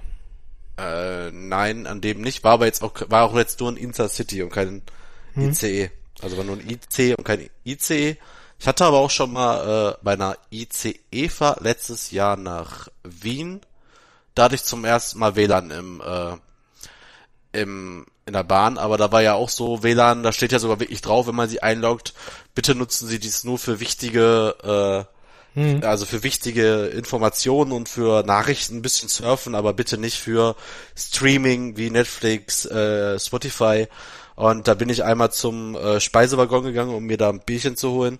[0.78, 2.44] Äh, nein, an dem nicht.
[2.44, 4.82] War aber jetzt auch, war auch jetzt nur ein Intercity und kein
[5.34, 5.50] hm.
[5.50, 5.90] ICE.
[6.22, 8.16] Also war nur ein IC und kein ICE.
[8.58, 13.60] Ich hatte aber auch schon mal äh, bei einer ICE-Fahrt letztes Jahr nach Wien
[14.34, 19.12] da hatte ich zum ersten Mal WLAN im, äh, im, in der Bahn, aber da
[19.12, 22.14] war ja auch so WLAN, da steht ja sogar wirklich drauf, wenn man sie einloggt,
[22.54, 25.06] bitte nutzen Sie dies nur für wichtige,
[25.54, 25.84] äh, hm.
[25.84, 30.56] also für wichtige Informationen und für Nachrichten ein bisschen surfen, aber bitte nicht für
[30.96, 33.86] Streaming wie Netflix, äh, Spotify.
[34.34, 37.90] Und da bin ich einmal zum äh, Speisewaggon gegangen, um mir da ein Bierchen zu
[37.90, 38.18] holen.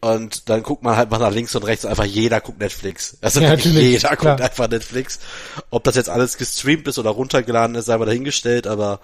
[0.00, 3.16] Und dann guckt man halt mal nach links und rechts, einfach jeder guckt Netflix.
[3.20, 4.36] Also ja, jeder klar.
[4.36, 5.18] guckt einfach Netflix.
[5.70, 9.00] Ob das jetzt alles gestreamt ist oder runtergeladen ist, sei mal dahingestellt, aber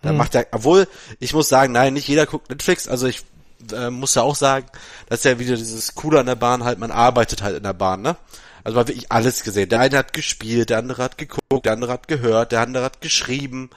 [0.00, 0.16] da hm.
[0.16, 0.88] macht ja, obwohl,
[1.20, 3.24] ich muss sagen, nein, nicht jeder guckt Netflix, also ich
[3.72, 4.66] äh, muss ja auch sagen,
[5.08, 7.74] das ist ja wieder dieses Coole an der Bahn halt, man arbeitet halt in der
[7.74, 8.16] Bahn, ne?
[8.64, 9.68] Also man hat wirklich alles gesehen.
[9.68, 13.00] Der eine hat gespielt, der andere hat geguckt, der andere hat gehört, der andere hat
[13.00, 13.70] geschrieben,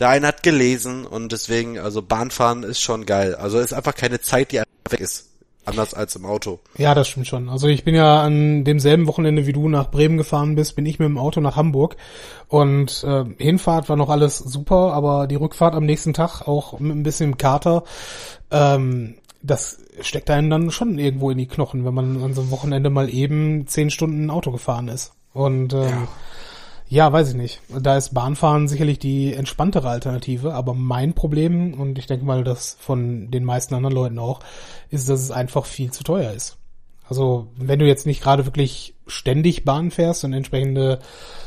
[0.00, 3.34] der eine hat gelesen und deswegen, also Bahnfahren ist schon geil.
[3.34, 5.26] Also ist einfach keine Zeit, die einfach weg ist.
[5.66, 6.60] Anders als im Auto.
[6.78, 7.48] Ja, das stimmt schon.
[7.48, 10.98] Also ich bin ja an demselben Wochenende, wie du nach Bremen gefahren bist, bin ich
[10.98, 11.96] mit dem Auto nach Hamburg.
[12.48, 16.96] Und äh, Hinfahrt war noch alles super, aber die Rückfahrt am nächsten Tag auch mit
[16.96, 17.82] ein bisschen Kater,
[18.50, 22.50] ähm, das steckt einen dann schon irgendwo in die Knochen, wenn man an so einem
[22.50, 25.12] Wochenende mal eben zehn Stunden Auto gefahren ist.
[25.32, 26.08] Und ähm, ja.
[26.88, 27.60] Ja, weiß ich nicht.
[27.68, 32.76] Da ist Bahnfahren sicherlich die entspanntere Alternative, aber mein Problem, und ich denke mal, das
[32.78, 34.40] von den meisten anderen Leuten auch,
[34.90, 36.58] ist, dass es einfach viel zu teuer ist.
[37.08, 41.00] Also, wenn du jetzt nicht gerade wirklich ständig Bahn fährst und entsprechende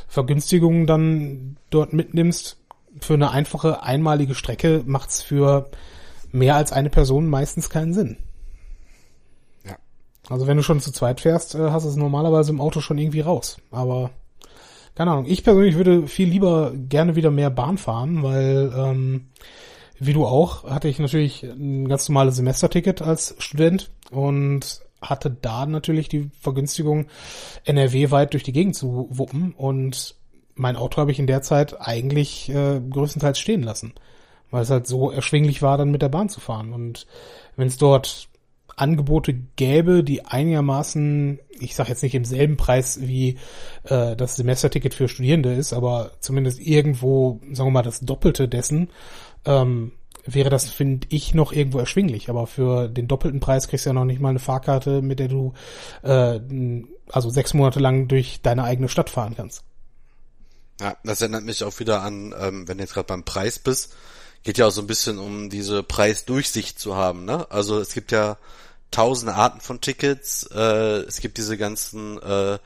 [0.08, 2.58] Vergünstigungen dann dort mitnimmst,
[3.00, 5.70] für eine einfache, einmalige Strecke macht's für
[6.32, 8.18] mehr als eine Person meistens keinen Sinn.
[9.66, 9.78] Ja.
[10.30, 12.98] Also, wenn du schon zu zweit fährst, äh, hast du es normalerweise im Auto schon
[12.98, 13.58] irgendwie raus.
[13.72, 14.12] Aber
[15.00, 19.30] keine Ahnung, ich persönlich würde viel lieber gerne wieder mehr Bahn fahren, weil, ähm,
[19.98, 25.66] wie du auch, hatte ich natürlich ein ganz normales Semesterticket als Student und hatte da
[25.66, 27.06] natürlich die Vergünstigung,
[27.64, 30.16] NRW weit durch die Gegend zu wuppen und
[30.56, 33.94] mein Auto habe ich in der Zeit eigentlich äh, größtenteils stehen lassen,
[34.52, 36.74] weil es halt so erschwinglich war, dann mit der Bahn zu fahren.
[36.74, 37.08] Und
[37.56, 38.28] wenn es dort
[38.80, 43.38] Angebote gäbe, die einigermaßen, ich sage jetzt nicht im selben Preis wie
[43.84, 48.90] äh, das Semesterticket für Studierende ist, aber zumindest irgendwo, sagen wir mal, das Doppelte dessen,
[49.46, 49.92] ähm,
[50.26, 52.30] wäre das, finde ich, noch irgendwo erschwinglich.
[52.30, 55.28] Aber für den doppelten Preis kriegst du ja noch nicht mal eine Fahrkarte, mit der
[55.28, 55.54] du
[56.04, 56.40] äh,
[57.12, 59.64] also sechs Monate lang durch deine eigene Stadt fahren kannst.
[60.80, 63.94] Ja, das erinnert mich auch wieder an, ähm, wenn du jetzt gerade beim Preis bist,
[64.44, 67.26] geht ja auch so ein bisschen um diese Preisdurchsicht zu haben.
[67.26, 67.50] Ne?
[67.52, 68.38] Also es gibt ja
[68.92, 70.44] tausende Arten von Tickets.
[70.54, 72.58] Äh, es gibt diese ganzen äh,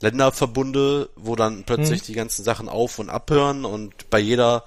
[0.00, 2.06] Länderverbunde, wo dann plötzlich mhm.
[2.06, 4.64] die ganzen Sachen auf und abhören und bei jeder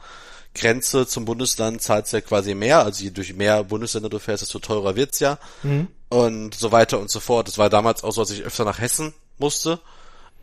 [0.55, 2.83] Grenze zum Bundesland zahlst du ja quasi mehr.
[2.83, 5.37] Also je durch mehr Bundesländer du fährst, desto teurer wird's ja.
[5.63, 5.89] Mhm.
[6.09, 7.47] Und so weiter und so fort.
[7.47, 9.79] Das war damals auch so, als ich öfter nach Hessen musste.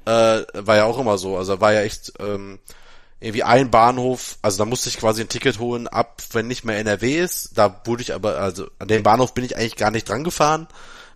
[0.04, 1.38] Äh, war ja auch immer so.
[1.38, 2.58] Also war ja echt ähm,
[3.22, 6.78] irgendwie ein Bahnhof, also da musste ich quasi ein Ticket holen, ab wenn nicht mehr
[6.78, 7.56] NRW ist.
[7.56, 10.66] Da wurde ich aber, also an dem Bahnhof bin ich eigentlich gar nicht dran gefahren.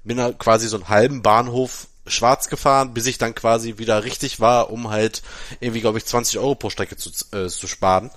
[0.04, 4.38] Bin da quasi so einen halben Bahnhof schwarz gefahren, bis ich dann quasi wieder richtig
[4.38, 5.22] war, um halt
[5.58, 8.10] irgendwie, glaube ich, 20 Euro pro Strecke zu, äh, zu sparen.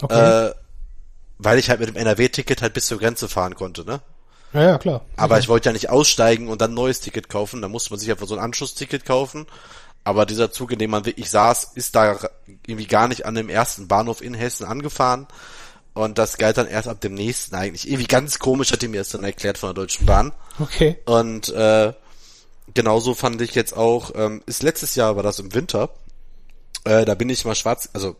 [0.00, 0.48] Okay.
[0.48, 0.54] Äh,
[1.38, 4.00] weil ich halt mit dem NRW-Ticket halt bis zur Grenze fahren konnte, ne?
[4.52, 5.00] Ja, ja, klar.
[5.16, 5.42] Aber okay.
[5.42, 8.10] ich wollte ja nicht aussteigen und dann ein neues Ticket kaufen, da musste man sich
[8.10, 9.46] einfach so ein Anschlussticket kaufen.
[10.04, 12.18] Aber dieser Zug, in dem man wirklich saß, ist da
[12.66, 15.26] irgendwie gar nicht an dem ersten Bahnhof in Hessen angefahren.
[15.94, 17.88] Und das galt dann erst ab dem nächsten eigentlich.
[17.88, 20.32] Irgendwie ganz komisch hat die mir das dann erklärt von der Deutschen Bahn.
[20.58, 20.98] Okay.
[21.06, 21.92] Und äh,
[22.74, 25.90] genauso fand ich jetzt auch, ähm, ist letztes Jahr war das im Winter.
[26.84, 28.16] Äh, da bin ich mal schwarz, also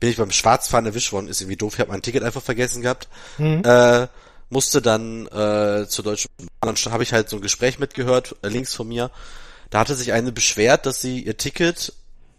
[0.00, 2.82] bin ich beim Schwarzfahren erwischt worden, ist irgendwie doof, ich habe mein Ticket einfach vergessen
[2.82, 3.08] gehabt.
[3.38, 3.62] Mhm.
[3.64, 4.08] Äh,
[4.50, 6.28] musste dann äh, zur Deutschen
[6.60, 9.10] Bahn, dann habe ich halt so ein Gespräch mitgehört, äh, links von mir.
[9.72, 11.94] Da hatte sich eine beschwert, dass sie ihr Ticket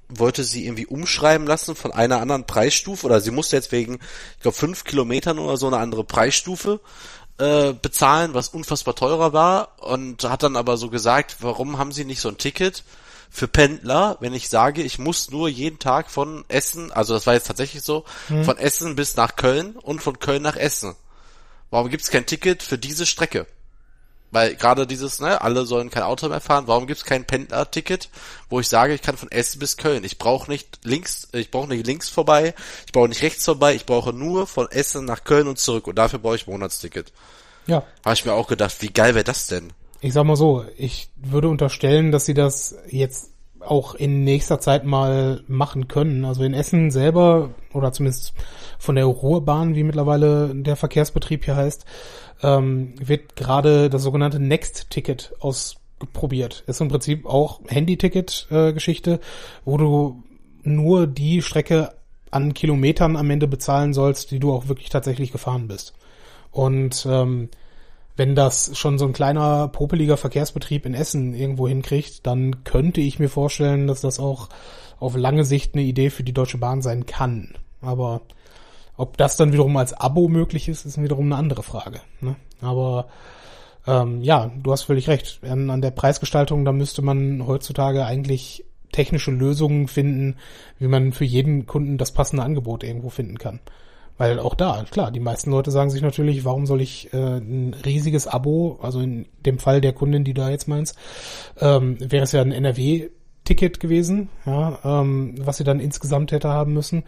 [0.08, 3.96] wollte sie irgendwie umschreiben lassen von einer anderen Preisstufe oder sie musste jetzt wegen,
[4.36, 6.80] ich glaube, fünf Kilometern oder so eine andere Preisstufe
[7.40, 12.06] äh, bezahlen, was unfassbar teurer war und hat dann aber so gesagt, warum haben sie
[12.06, 12.84] nicht so ein Ticket
[13.32, 17.34] für Pendler, wenn ich sage, ich muss nur jeden Tag von Essen, also das war
[17.34, 18.44] jetzt tatsächlich so, hm.
[18.44, 20.96] von Essen bis nach Köln und von Köln nach Essen.
[21.72, 23.48] Warum gibt's kein Ticket für diese Strecke?
[24.34, 28.10] Weil gerade dieses, ne, alle sollen kein Auto mehr fahren, warum gibt's kein Pendler-Ticket,
[28.50, 30.04] wo ich sage, ich kann von Essen bis Köln.
[30.04, 32.56] Ich brauche nicht links, ich brauche nicht links vorbei,
[32.88, 36.00] ich brauche nicht rechts vorbei, ich brauche nur von Essen nach Köln und zurück und
[36.00, 37.14] dafür brauche ich Monatsticket.
[37.68, 37.84] Ja.
[38.04, 39.72] Habe ich mir auch gedacht, wie geil wäre das denn?
[40.02, 43.33] Ich sag mal so, ich würde unterstellen, dass sie das jetzt
[43.66, 46.26] auch in nächster Zeit mal machen können.
[46.26, 48.34] Also in Essen selber oder zumindest
[48.80, 51.86] von der Ruhrbahn, wie mittlerweile der Verkehrsbetrieb hier heißt,
[52.42, 56.64] ähm, wird gerade das sogenannte Next-Ticket ausprobiert.
[56.68, 59.20] Ist im Prinzip auch Handy-Ticket-Geschichte,
[59.66, 60.24] wo du
[60.64, 61.94] nur die Strecke
[62.32, 65.94] an Kilometern am Ende bezahlen sollst, die du auch wirklich tatsächlich gefahren bist.
[66.52, 67.50] Und ähm,
[68.16, 73.20] wenn das schon so ein kleiner popeliger Verkehrsbetrieb in Essen irgendwo hinkriegt, dann könnte ich
[73.20, 74.50] mir vorstellen, dass das auch
[75.00, 77.56] auf lange Sicht eine Idee für die Deutsche Bahn sein kann.
[77.82, 78.22] Aber
[78.96, 82.02] ob das dann wiederum als Abo möglich ist, ist wiederum eine andere Frage.
[82.22, 82.36] Ne?
[82.62, 83.08] Aber
[83.88, 85.40] ähm, ja, du hast völlig recht.
[85.44, 90.38] An, an der Preisgestaltung, da müsste man heutzutage eigentlich technische Lösungen finden,
[90.78, 93.60] wie man für jeden Kunden das passende Angebot irgendwo finden kann.
[94.18, 97.74] Weil auch da, klar, die meisten Leute sagen sich natürlich, warum soll ich äh, ein
[97.74, 100.98] riesiges Abo, also in dem Fall der Kundin, die da jetzt meinst,
[101.60, 106.74] ähm, wäre es ja ein NRW-Ticket gewesen, ja, ähm, was sie dann insgesamt hätte haben
[106.74, 107.04] müssen.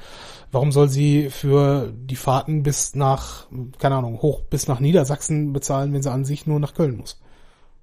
[0.51, 5.93] Warum soll sie für die Fahrten bis nach, keine Ahnung, hoch bis nach Niedersachsen bezahlen,
[5.93, 7.21] wenn sie an sich nur nach Köln muss?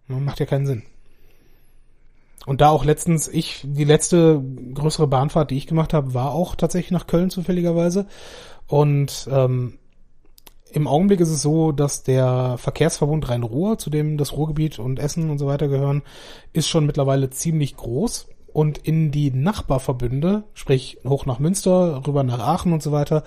[0.08, 0.82] Macht ja keinen Sinn.
[2.44, 4.42] Und da auch letztens ich, die letzte
[4.74, 8.06] größere Bahnfahrt, die ich gemacht habe, war auch tatsächlich nach Köln zufälligerweise.
[8.66, 9.78] Und ähm,
[10.72, 15.28] im Augenblick ist es so, dass der Verkehrsverbund Rhein-Ruhr, zu dem das Ruhrgebiet und Essen
[15.28, 16.02] und so weiter gehören,
[16.52, 18.28] ist schon mittlerweile ziemlich groß.
[18.52, 23.24] Und in die Nachbarverbünde, sprich hoch nach Münster, rüber nach Aachen und so weiter,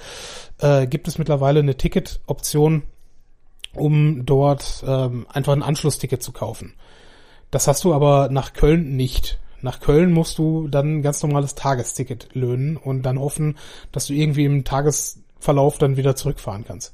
[0.59, 2.83] äh, gibt es mittlerweile eine Ticketoption,
[3.73, 6.73] um dort ähm, einfach ein Anschlussticket zu kaufen.
[7.51, 9.39] Das hast du aber nach Köln nicht.
[9.61, 13.57] Nach Köln musst du dann ein ganz normales Tagesticket löhnen und dann hoffen,
[13.91, 16.93] dass du irgendwie im Tages Verlauf dann wieder zurückfahren kannst.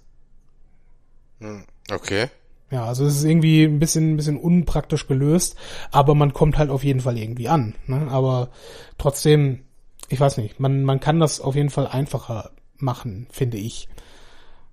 [1.39, 2.27] Hm, okay.
[2.69, 5.55] Ja, also es ist irgendwie ein bisschen, ein bisschen unpraktisch gelöst,
[5.91, 7.75] aber man kommt halt auf jeden Fall irgendwie an.
[7.87, 8.07] Ne?
[8.09, 8.49] Aber
[8.97, 9.63] trotzdem,
[10.07, 13.89] ich weiß nicht, man, man kann das auf jeden Fall einfacher machen, finde ich.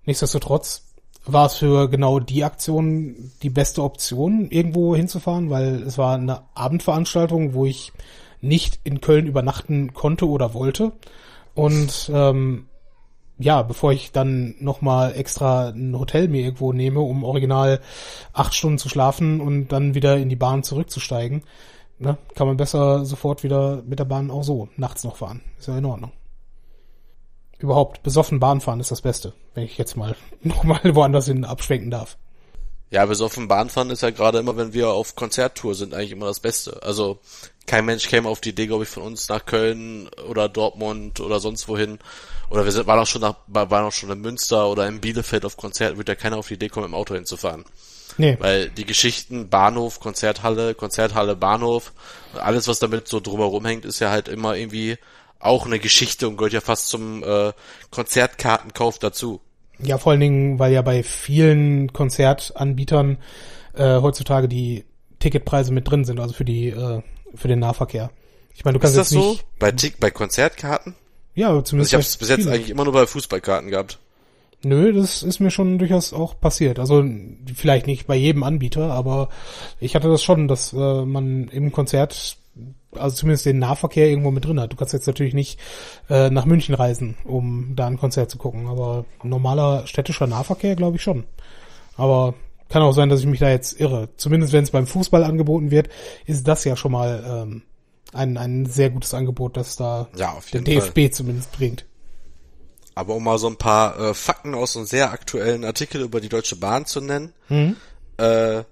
[0.05, 0.85] Nichtsdestotrotz
[1.27, 6.43] war es für genau die Aktion die beste Option, irgendwo hinzufahren, weil es war eine
[6.55, 7.93] Abendveranstaltung, wo ich
[8.41, 10.93] nicht in Köln übernachten konnte oder wollte.
[11.55, 12.67] Und ähm,
[13.39, 17.81] ja, bevor ich dann nochmal extra ein Hotel mir irgendwo nehme, um original
[18.33, 21.45] acht Stunden zu schlafen und dann wieder in die Bahn zurückzusteigen,
[21.99, 25.43] ne, kann man besser sofort wieder mit der Bahn auch so nachts noch fahren.
[25.59, 26.13] Ist ja in Ordnung.
[27.59, 31.91] Überhaupt, besoffen Bahn fahren ist das Beste, wenn ich jetzt mal nochmal woanders hin abschwenken
[31.91, 32.17] darf.
[32.91, 36.41] Ja, besoffen Bahnfahren ist ja gerade immer, wenn wir auf Konzerttour sind, eigentlich immer das
[36.41, 36.83] Beste.
[36.83, 37.19] Also
[37.67, 41.39] kein Mensch käme auf die Idee, glaube ich, von uns nach Köln oder Dortmund oder
[41.39, 41.99] sonst wohin
[42.51, 45.57] oder wir waren auch schon nach, waren auch schon in Münster oder in Bielefeld auf
[45.57, 47.65] Konzert, wird ja keiner auf die Idee kommen, im Auto hinzufahren.
[48.17, 48.37] Nee.
[48.41, 51.93] Weil die Geschichten Bahnhof, Konzerthalle, Konzerthalle, Bahnhof,
[52.35, 54.97] alles was damit so drumherum hängt, ist ja halt immer irgendwie
[55.39, 57.53] auch eine Geschichte und gehört ja fast zum äh,
[57.91, 59.41] Konzertkartenkauf dazu.
[59.79, 63.19] Ja, vor allen Dingen, weil ja bei vielen Konzertanbietern
[63.75, 64.85] äh, heutzutage die
[65.21, 67.03] Ticketpreise mit drin sind, also für die äh,
[67.35, 68.11] für den Nahverkehr.
[68.55, 69.31] Ich meine, du kannst Ist das jetzt so?
[69.31, 69.45] nicht.
[69.59, 70.97] Bei, Tick, bei Konzertkarten?
[71.39, 71.93] Ja, Also zumindest.
[71.93, 73.99] ich habe es bis jetzt eigentlich immer nur bei Fußballkarten gehabt.
[74.65, 76.81] Nö, das ist mir schon durchaus auch passiert.
[76.81, 77.05] Also
[77.55, 79.29] vielleicht nicht bei jedem Anbieter, aber
[79.79, 82.39] ich hatte das schon, dass äh, man im Konzert,
[82.91, 84.73] also zumindest den Nahverkehr irgendwo mit drin hat.
[84.73, 85.61] Du kannst jetzt natürlich nicht
[86.11, 90.97] äh, nach München reisen, um da ein Konzert zu gucken, aber normaler städtischer Nahverkehr glaube
[90.97, 91.23] ich schon.
[91.97, 92.35] Aber
[92.69, 94.09] kann auch sein, dass ich mich da jetzt irre.
[94.17, 95.89] Zumindest wenn es beim Fußball angeboten wird,
[96.27, 97.63] ist das ja schon mal ähm,
[98.13, 100.91] ein, ein sehr gutes Angebot, das da Ja, auf der jeden Fall.
[100.93, 101.85] DFB zumindest bringt.
[102.95, 106.29] Aber um mal so ein paar äh, Fakten aus einem sehr aktuellen Artikel über die
[106.29, 107.33] Deutsche Bahn zu nennen.
[108.19, 108.65] Äh,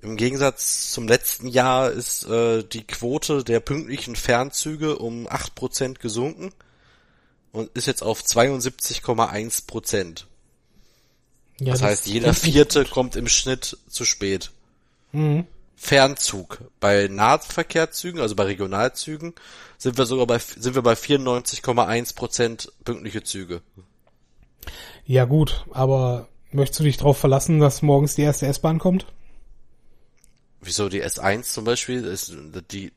[0.00, 6.50] Im Gegensatz zum letzten Jahr ist äh, die Quote der pünktlichen Fernzüge um 8% gesunken
[7.52, 10.24] und ist jetzt auf 72,1%.
[11.60, 14.50] Ja, Das heißt, jeder vierte kommt im Schnitt zu spät.
[15.76, 16.70] Fernzug.
[16.80, 19.34] Bei Nahverkehrszügen, also bei Regionalzügen,
[19.78, 23.62] sind wir sogar bei, sind wir bei 94,1% pünktliche Züge.
[25.04, 29.06] Ja gut, aber möchtest du dich darauf verlassen, dass morgens die erste S-Bahn kommt?
[30.60, 32.34] Wieso die S1 zum Beispiel ist
[32.72, 32.92] die,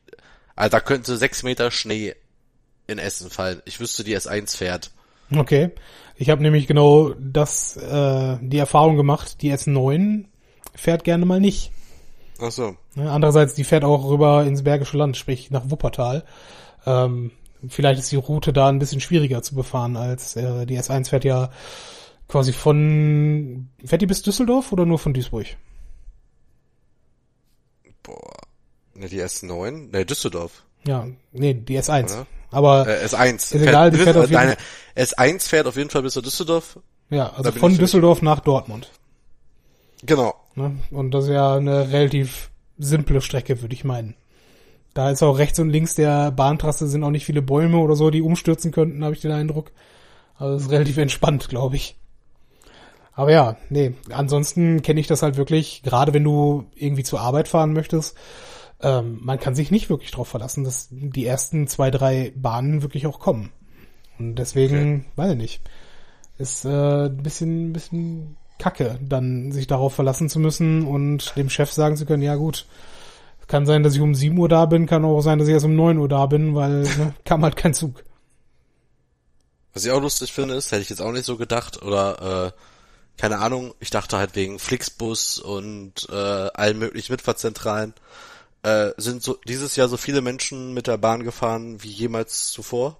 [0.56, 2.14] also da könnte sechs Meter Schnee
[2.86, 3.60] in Essen fallen.
[3.66, 4.90] Ich wüsste, die S1 fährt.
[5.34, 5.72] Okay.
[6.16, 10.24] Ich habe nämlich genau das, äh, die Erfahrung gemacht, die S9
[10.74, 11.70] fährt gerne mal nicht.
[12.40, 12.76] Ach so.
[12.94, 16.24] Ne, Andererseits, die fährt auch rüber ins Bergische Land, sprich nach Wuppertal.
[16.86, 17.32] Ähm,
[17.68, 21.24] vielleicht ist die Route da ein bisschen schwieriger zu befahren als äh, die S1 fährt
[21.24, 21.50] ja
[22.28, 25.46] quasi von, fährt die bis Düsseldorf oder nur von Duisburg?
[28.02, 28.32] Boah.
[28.94, 29.90] Ne, die S9?
[29.90, 30.64] Ne, Düsseldorf.
[30.86, 32.04] Ja, nee, die S1.
[32.04, 32.26] Oder?
[32.50, 33.34] Aber Äh, S1.
[33.34, 34.56] Ist egal, die fährt auf jeden Nein,
[34.96, 36.78] S1 fährt auf jeden Fall bis Düsseldorf.
[37.10, 38.90] ja, also von Düsseldorf nach Dortmund.
[40.04, 40.34] Genau.
[40.54, 40.76] Ne?
[40.90, 44.14] Und das ist ja eine relativ simple Strecke, würde ich meinen.
[44.94, 48.10] Da ist auch rechts und links der Bahntrasse sind auch nicht viele Bäume oder so,
[48.10, 49.70] die umstürzen könnten, habe ich den Eindruck.
[50.36, 51.96] Also es ist relativ entspannt, glaube ich.
[53.12, 57.48] Aber ja, nee, ansonsten kenne ich das halt wirklich, gerade wenn du irgendwie zur Arbeit
[57.48, 58.16] fahren möchtest,
[58.80, 63.08] ähm, man kann sich nicht wirklich darauf verlassen, dass die ersten zwei, drei Bahnen wirklich
[63.08, 63.50] auch kommen.
[64.20, 65.60] Und deswegen, weiß ich nicht,
[66.38, 71.50] ist äh, ein bisschen, ein bisschen kacke, dann sich darauf verlassen zu müssen und dem
[71.50, 72.66] Chef sagen zu können, ja gut,
[73.48, 75.64] kann sein, dass ich um 7 Uhr da bin, kann auch sein, dass ich erst
[75.64, 78.04] um 9 Uhr da bin, weil ne, kam halt kein Zug.
[79.72, 82.60] Was ich auch lustig finde, ist, hätte ich jetzt auch nicht so gedacht, oder äh,
[83.16, 87.94] keine Ahnung, ich dachte halt wegen Flixbus und äh, allen möglichen Mitfahrzentralen,
[88.62, 92.98] äh, sind so dieses Jahr so viele Menschen mit der Bahn gefahren wie jemals zuvor.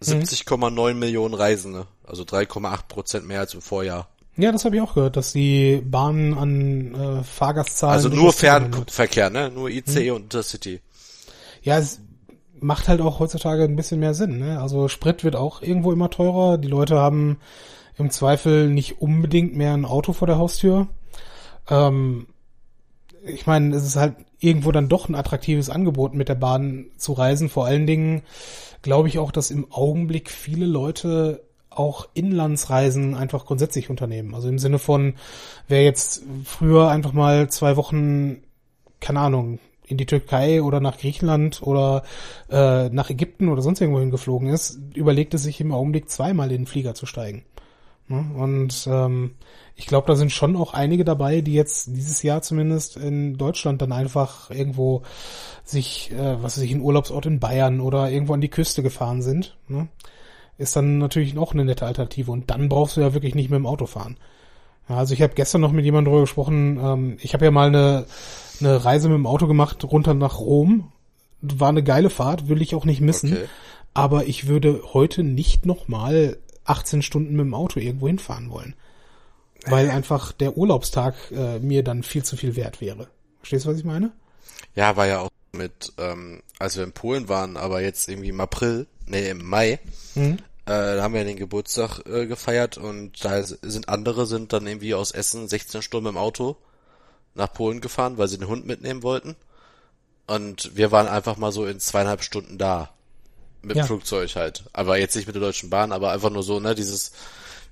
[0.00, 4.08] 70,9 Millionen Reisende, also 3,8 Prozent mehr als im Vorjahr.
[4.38, 7.94] Ja, das habe ich auch gehört, dass die Bahn an äh, Fahrgastzahlen...
[7.94, 8.32] Also nur.
[8.32, 9.50] Fernverkehr, ne?
[9.52, 10.80] Nur ICE und Intercity.
[11.62, 12.00] Ja, es
[12.60, 14.38] macht halt auch heutzutage ein bisschen mehr Sinn.
[14.38, 14.60] Ne?
[14.60, 16.56] Also Sprit wird auch irgendwo immer teurer.
[16.56, 17.38] Die Leute haben
[17.96, 20.86] im Zweifel nicht unbedingt mehr ein Auto vor der Haustür.
[21.68, 22.28] Ähm,
[23.26, 27.12] ich meine, es ist halt irgendwo dann doch ein attraktives Angebot, mit der Bahn zu
[27.12, 27.48] reisen.
[27.48, 28.22] Vor allen Dingen
[28.82, 31.42] glaube ich auch, dass im Augenblick viele Leute
[31.78, 34.34] auch Inlandsreisen einfach grundsätzlich unternehmen.
[34.34, 35.14] Also im Sinne von,
[35.68, 38.42] wer jetzt früher einfach mal zwei Wochen,
[39.00, 42.02] keine Ahnung, in die Türkei oder nach Griechenland oder
[42.50, 46.62] äh, nach Ägypten oder sonst irgendwo hingeflogen ist, überlegt es sich im Augenblick zweimal in
[46.62, 47.44] den Flieger zu steigen.
[48.08, 48.24] Ne?
[48.36, 49.34] Und ähm,
[49.76, 53.80] ich glaube, da sind schon auch einige dabei, die jetzt dieses Jahr zumindest in Deutschland
[53.80, 55.02] dann einfach irgendwo
[55.64, 59.22] sich, äh, was weiß ich, einen Urlaubsort in Bayern oder irgendwo an die Küste gefahren
[59.22, 59.56] sind.
[59.68, 59.88] Ne?
[60.58, 62.32] Ist dann natürlich auch eine nette Alternative.
[62.32, 64.16] Und dann brauchst du ja wirklich nicht mit dem Auto fahren.
[64.88, 66.78] Ja, also ich habe gestern noch mit jemandem drüber gesprochen.
[66.82, 68.06] Ähm, ich habe ja mal eine,
[68.60, 70.92] eine Reise mit dem Auto gemacht runter nach Rom.
[71.40, 73.32] War eine geile Fahrt, will ich auch nicht missen.
[73.32, 73.44] Okay.
[73.94, 78.74] Aber ich würde heute nicht nochmal 18 Stunden mit dem Auto irgendwo hinfahren wollen.
[79.66, 83.08] Weil einfach der Urlaubstag äh, mir dann viel zu viel wert wäre.
[83.40, 84.12] Verstehst du, was ich meine?
[84.74, 88.40] Ja, war ja auch mit, ähm, als wir in Polen waren, aber jetzt irgendwie im
[88.40, 89.78] April, nee, im Mai,
[90.18, 90.38] Mhm.
[90.68, 94.94] Äh, da haben wir den Geburtstag äh, gefeiert und da sind andere sind dann irgendwie
[94.94, 96.56] aus Essen 16 Stunden im Auto
[97.34, 99.36] nach Polen gefahren, weil sie den Hund mitnehmen wollten.
[100.26, 102.90] Und wir waren einfach mal so in zweieinhalb Stunden da.
[103.60, 103.86] Mit dem Ja.
[103.86, 104.64] Flugzeug halt.
[104.72, 107.10] Aber jetzt nicht mit der Deutschen Bahn, aber einfach nur so, ne, dieses,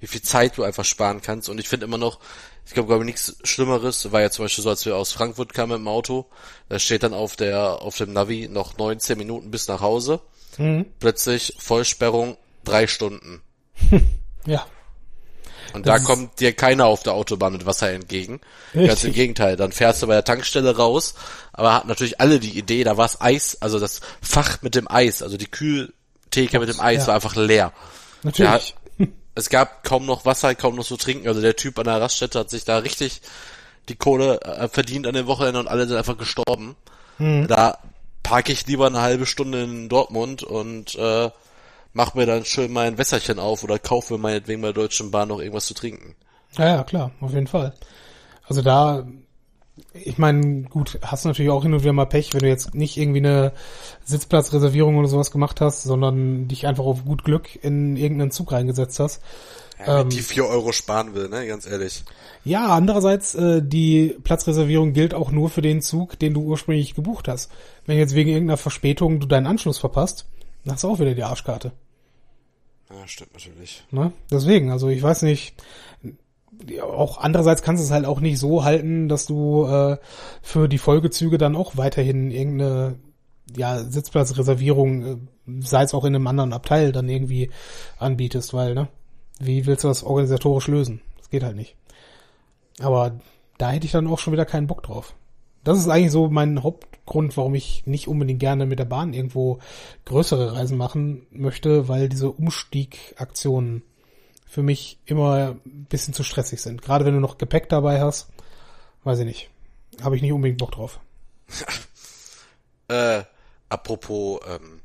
[0.00, 1.48] wie viel Zeit du einfach sparen kannst.
[1.48, 2.18] Und ich finde immer noch,
[2.66, 5.72] ich glaube, glaube nichts Schlimmeres, war ja zum Beispiel so, als wir aus Frankfurt kamen
[5.72, 6.26] mit dem Auto,
[6.68, 10.20] da steht dann auf der, auf dem Navi noch 19 Minuten bis nach Hause.
[10.58, 10.86] Mhm.
[10.98, 13.40] Plötzlich Vollsperrung, drei Stunden.
[14.46, 14.64] Ja.
[15.72, 18.40] Und da kommt dir keiner auf der Autobahn mit Wasser entgegen.
[18.72, 18.86] Richtig.
[18.88, 19.56] Ganz im Gegenteil.
[19.56, 21.14] Dann fährst du bei der Tankstelle raus,
[21.52, 25.20] aber hat natürlich alle die Idee, da war's Eis, also das Fach mit dem Eis,
[25.22, 27.06] also die Kühltheke mit dem Eis Ja.
[27.08, 27.72] war einfach leer.
[28.22, 28.76] Natürlich.
[29.34, 31.26] Es gab kaum noch Wasser, kaum noch so trinken.
[31.26, 33.20] Also der Typ an der Raststätte hat sich da richtig
[33.88, 36.76] die Kohle äh, verdient an dem Wochenende und alle sind einfach gestorben.
[37.18, 37.78] Da
[38.22, 41.30] parke ich lieber eine halbe Stunde in Dortmund und äh,
[41.96, 45.28] mach mir dann schön mein Wässerchen auf oder kaufe mir meinetwegen bei der Deutschen Bahn
[45.28, 46.14] noch irgendwas zu trinken.
[46.58, 47.74] Ja, ja, klar, auf jeden Fall.
[48.46, 49.06] Also da,
[49.94, 52.74] ich meine, gut, hast du natürlich auch hin und wieder mal Pech, wenn du jetzt
[52.74, 53.52] nicht irgendwie eine
[54.04, 59.00] Sitzplatzreservierung oder sowas gemacht hast, sondern dich einfach auf gut Glück in irgendeinen Zug reingesetzt
[59.00, 59.22] hast.
[59.78, 62.04] Ja, wenn die vier Euro sparen will, ne, ganz ehrlich.
[62.44, 67.26] Ja, andererseits, äh, die Platzreservierung gilt auch nur für den Zug, den du ursprünglich gebucht
[67.26, 67.50] hast.
[67.86, 70.26] Wenn jetzt wegen irgendeiner Verspätung du deinen Anschluss verpasst,
[70.64, 71.72] dann hast du auch wieder die Arschkarte.
[72.90, 73.84] Ja, stimmt natürlich.
[73.90, 74.12] Ne?
[74.30, 75.54] Deswegen, also ich weiß nicht,
[76.82, 79.98] auch andererseits kannst du es halt auch nicht so halten, dass du äh,
[80.42, 82.96] für die Folgezüge dann auch weiterhin irgendeine
[83.54, 85.16] ja, Sitzplatzreservierung, äh,
[85.60, 87.50] sei es auch in einem anderen Abteil, dann irgendwie
[87.98, 88.88] anbietest, weil, ne?
[89.38, 91.02] Wie willst du das organisatorisch lösen?
[91.18, 91.76] Das geht halt nicht.
[92.80, 93.20] Aber
[93.58, 95.14] da hätte ich dann auch schon wieder keinen Bock drauf.
[95.62, 96.62] Das ist eigentlich so mein
[97.06, 99.60] Hauptgrund, warum ich nicht unbedingt gerne mit der Bahn irgendwo
[100.04, 103.82] größere Reisen machen möchte, weil diese Umstiegaktionen
[104.44, 106.82] für mich immer ein bisschen zu stressig sind.
[106.82, 108.28] Gerade wenn du noch Gepäck dabei hast,
[109.04, 109.50] weiß ich nicht.
[110.02, 111.00] Habe ich nicht unbedingt Bock drauf.
[112.88, 113.24] Äh,
[113.68, 114.80] apropos ähm,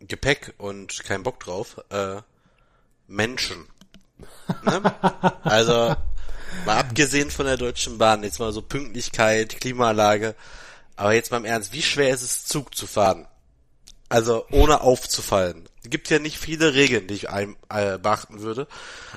[0.00, 2.22] Gepäck und kein Bock drauf, äh,
[3.06, 3.66] Menschen.
[4.64, 4.80] Ne?
[5.42, 5.94] also,
[6.64, 10.34] mal abgesehen von der Deutschen Bahn, jetzt mal so Pünktlichkeit, Klimaanlage,
[10.96, 13.26] aber jetzt mal im Ernst, wie schwer ist es, Zug zu fahren?
[14.08, 15.68] Also, ohne aufzufallen.
[15.82, 18.66] Es gibt ja nicht viele Regeln, die ich ein, äh, beachten würde,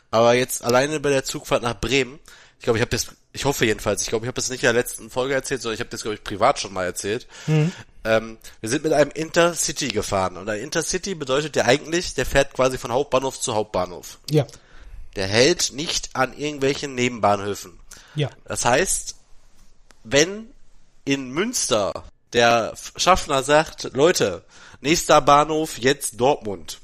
[0.10, 2.20] aber jetzt alleine bei der Zugfahrt nach Bremen,
[2.60, 4.68] ich glaube, ich habe das, ich hoffe jedenfalls, ich glaube, ich habe das nicht in
[4.68, 7.28] der letzten Folge erzählt, sondern ich habe das, glaube ich, privat schon mal erzählt.
[8.06, 12.54] Ähm, wir sind mit einem Intercity gefahren und ein Intercity bedeutet ja eigentlich, der fährt
[12.54, 14.20] quasi von Hauptbahnhof zu Hauptbahnhof.
[14.32, 14.48] Ja,
[15.18, 17.78] Der hält nicht an irgendwelchen Nebenbahnhöfen.
[18.16, 19.16] ja, Das heißt,
[20.06, 20.48] wenn
[21.06, 24.44] in Münster der Schaffner sagt, Leute,
[24.82, 26.80] nächster Bahnhof jetzt Dortmund,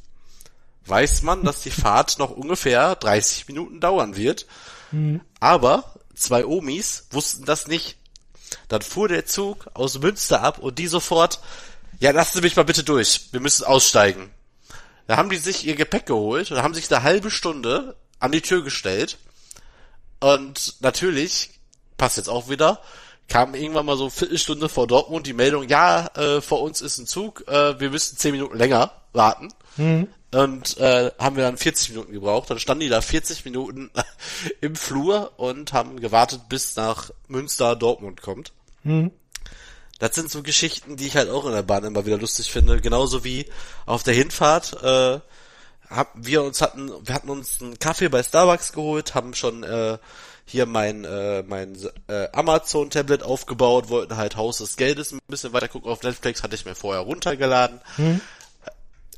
[0.86, 4.46] weiß man, dass die Fahrt noch ungefähr 30 Minuten dauern wird.
[5.40, 7.98] Aber zwei Omis wussten das nicht.
[8.68, 11.40] Dann fuhr der Zug aus Münster ab und die sofort,
[12.00, 14.32] ja, lassen Sie mich mal bitte durch, wir müssen aussteigen.
[15.08, 18.42] Da haben die sich ihr Gepäck geholt und haben sich eine halbe Stunde an die
[18.42, 19.18] Tür gestellt.
[20.20, 21.50] Und natürlich,
[21.98, 22.82] passt jetzt auch wieder,
[23.32, 26.98] kam irgendwann mal so eine Viertelstunde vor Dortmund die Meldung, ja, äh, vor uns ist
[26.98, 29.48] ein Zug, äh, wir müssen zehn Minuten länger warten.
[30.34, 32.50] Und äh, haben wir dann 40 Minuten gebraucht.
[32.50, 33.89] Dann standen die da 40 Minuten
[34.62, 38.52] im Flur und haben gewartet, bis nach Münster Dortmund kommt.
[40.00, 42.82] Das sind so Geschichten, die ich halt auch in der Bahn immer wieder lustig finde.
[42.82, 43.46] Genauso wie
[43.86, 45.20] auf der Hinfahrt äh,
[45.89, 49.98] haben wir uns hatten, wir hatten uns einen Kaffee bei Starbucks geholt, haben schon äh,
[50.52, 55.54] hier mein äh, mein äh, Amazon Tablet aufgebaut, wollten halt Haus des Geldes ein bisschen
[55.54, 57.80] weiter gucken auf Netflix, hatte ich mir vorher runtergeladen.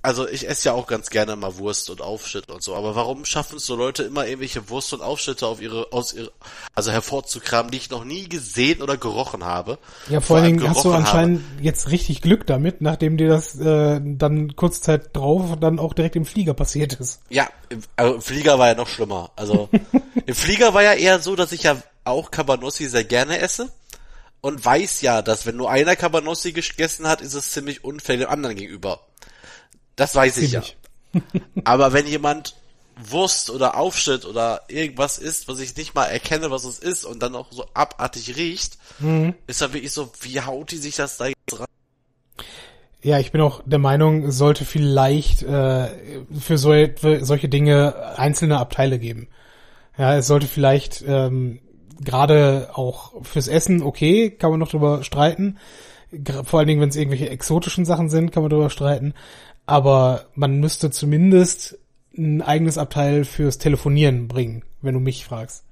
[0.05, 3.23] Also ich esse ja auch ganz gerne mal Wurst und Aufschnitt und so, aber warum
[3.23, 6.29] schaffen es so Leute immer irgendwelche Wurst und Aufschnitte auf ihre aus ihre
[6.75, 9.77] also hervorzukramen, die ich noch nie gesehen oder gerochen habe?
[10.09, 14.01] Ja, vor allen Dingen hast du anscheinend jetzt richtig Glück damit, nachdem dir das äh,
[14.03, 17.21] dann kurze Zeit drauf dann auch direkt im Flieger passiert ist.
[17.29, 19.31] Ja, im, also im Flieger war ja noch schlimmer.
[19.37, 19.69] Also
[20.25, 23.69] im Flieger war ja eher so, dass ich ja auch Cabanossi sehr gerne esse
[24.41, 28.27] und weiß ja, dass wenn nur einer Cabanossi gegessen hat, ist es ziemlich unfair dem
[28.27, 28.99] anderen gegenüber.
[29.95, 30.77] Das weiß ich Ziemlich.
[31.13, 31.21] ja.
[31.63, 32.55] Aber wenn jemand
[32.95, 37.23] Wurst oder Aufschnitt oder irgendwas isst, was ich nicht mal erkenne, was es ist und
[37.23, 38.77] dann auch so abartig riecht,
[39.47, 41.65] ist dann wirklich so, wie haut die sich das da jetzt rein?
[43.01, 45.89] Ja, ich bin auch der Meinung, es sollte vielleicht äh,
[46.39, 49.27] für, so, für solche Dinge einzelne Abteile geben.
[49.97, 51.59] Ja, es sollte vielleicht ähm,
[51.99, 55.57] gerade auch fürs Essen, okay, kann man noch drüber streiten.
[56.45, 59.13] Vor allen Dingen, wenn es irgendwelche exotischen Sachen sind, kann man drüber streiten.
[59.65, 61.77] Aber man müsste zumindest
[62.17, 65.63] ein eigenes Abteil fürs Telefonieren bringen, wenn du mich fragst.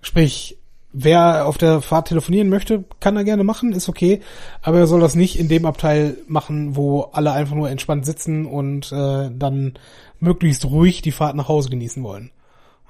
[0.00, 0.58] Sprich,
[0.92, 4.20] wer auf der Fahrt telefonieren möchte, kann er gerne machen, ist okay.
[4.62, 8.46] Aber er soll das nicht in dem Abteil machen, wo alle einfach nur entspannt sitzen
[8.46, 9.74] und äh, dann
[10.20, 12.30] möglichst ruhig die Fahrt nach Hause genießen wollen.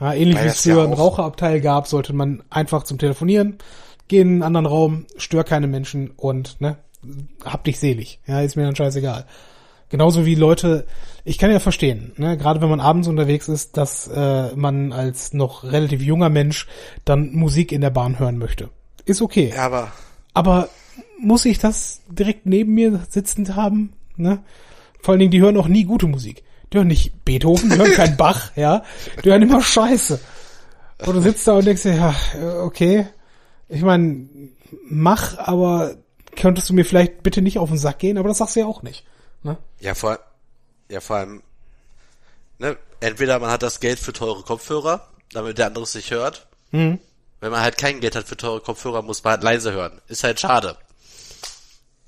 [0.01, 3.59] Ja, ähnlich wie es ja früher einen auch- Raucherabteil gab, sollte man einfach zum Telefonieren
[4.07, 6.79] gehen in einen anderen Raum, stör keine Menschen und ne,
[7.45, 8.21] hab dich selig.
[8.27, 9.27] Ja, ist mir dann scheißegal.
[9.91, 10.87] Genauso wie Leute,
[11.25, 15.33] ich kann ja verstehen, ne, gerade wenn man abends unterwegs ist, dass äh, man als
[15.33, 16.67] noch relativ junger Mensch
[17.05, 18.69] dann Musik in der Bahn hören möchte.
[19.07, 19.53] Ist okay.
[19.55, 19.93] Ja, aber
[20.35, 20.69] Aber
[21.19, 23.93] muss ich das direkt neben mir sitzend haben?
[24.17, 24.41] Ne?
[25.01, 26.45] Vor allen Dingen, die hören auch nie gute Musik.
[26.73, 28.85] Die hören nicht Beethoven, die hören keinen Bach, ja.
[29.25, 30.21] Die hören immer Scheiße.
[31.07, 32.15] Und du sitzt da und denkst dir, ja,
[32.63, 33.07] okay.
[33.69, 34.29] Ich meine,
[34.89, 35.97] mach, aber
[36.37, 38.67] könntest du mir vielleicht bitte nicht auf den Sack gehen, aber das sagst du ja
[38.67, 39.05] auch nicht.
[39.81, 40.19] Ja, vor,
[40.89, 41.43] ja, vor allem,
[42.59, 46.47] ne, entweder man hat das Geld für teure Kopfhörer, damit der andere es nicht hört.
[46.71, 46.99] Mhm.
[47.41, 50.01] Wenn man halt kein Geld hat für teure Kopfhörer, muss man halt leise hören.
[50.09, 50.77] Ist halt schade.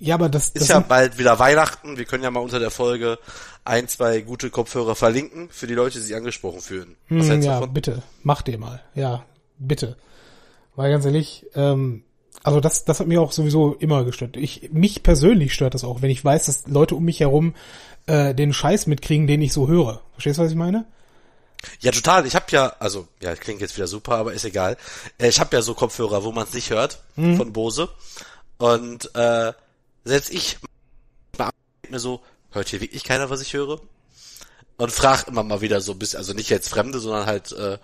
[0.01, 1.99] Ja, aber das, das Ist ja bald wieder Weihnachten.
[1.99, 3.19] Wir können ja mal unter der Folge
[3.65, 6.97] ein, zwei gute Kopfhörer verlinken für die Leute, die sich angesprochen fühlen.
[7.11, 7.75] Was Hm, ja, davon?
[7.75, 8.83] bitte, mach dir mal.
[8.95, 9.25] Ja,
[9.59, 9.97] bitte.
[10.75, 12.03] Weil ganz ehrlich, ähm,
[12.43, 14.37] also das, das hat mir auch sowieso immer gestört.
[14.37, 17.55] Ich, mich persönlich stört das auch, wenn ich weiß, dass Leute um mich herum
[18.07, 20.01] äh, den Scheiß mitkriegen, den ich so höre.
[20.13, 20.87] Verstehst du, was ich meine?
[21.81, 22.27] Ja, total.
[22.27, 24.79] Ich habe ja, also, ja, klingt jetzt wieder super, aber ist egal.
[25.19, 27.91] Äh, Ich habe ja so Kopfhörer, wo man es nicht hört, von Bose.
[28.57, 29.53] Und äh,
[30.05, 30.59] selbst ich
[31.91, 32.21] mir so,
[32.53, 33.81] hört hier wirklich keiner, was ich höre?
[34.77, 37.79] Und frag immer mal wieder so ein bisschen, also nicht jetzt Fremde, sondern halt äh,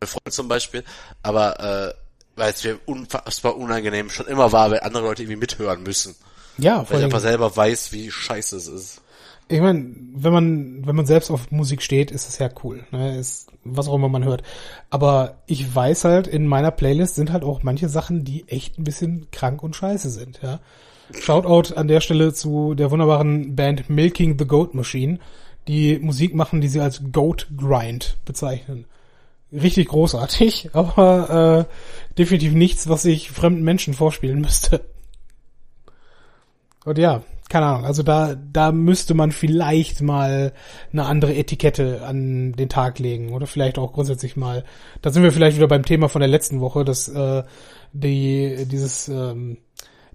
[0.00, 0.84] meine Freunde zum Beispiel,
[1.22, 1.94] aber äh,
[2.36, 6.14] weil es mir unfassbar unangenehm schon immer war, wenn andere Leute irgendwie mithören müssen.
[6.58, 9.02] Ja, Weil vor ich allem, einfach selber weiß, wie scheiße es ist.
[9.48, 12.86] ich meine, wenn man, wenn man selbst auf Musik steht, ist es ja cool.
[12.92, 13.18] Ne?
[13.18, 14.42] Ist, was auch immer man hört.
[14.90, 18.84] Aber ich weiß halt, in meiner Playlist sind halt auch manche Sachen, die echt ein
[18.84, 20.60] bisschen krank und scheiße sind, ja.
[21.20, 25.20] Shoutout an der Stelle zu der wunderbaren Band Milking the Goat Machine,
[25.68, 28.86] die Musik machen, die sie als Goat Grind bezeichnen.
[29.52, 34.84] Richtig großartig, aber äh, definitiv nichts, was ich fremden Menschen vorspielen müsste.
[36.84, 40.52] Und ja, keine Ahnung, also da, da müsste man vielleicht mal
[40.92, 44.64] eine andere Etikette an den Tag legen oder vielleicht auch grundsätzlich mal,
[45.02, 47.44] da sind wir vielleicht wieder beim Thema von der letzten Woche, dass äh,
[47.92, 49.58] die, dieses ähm,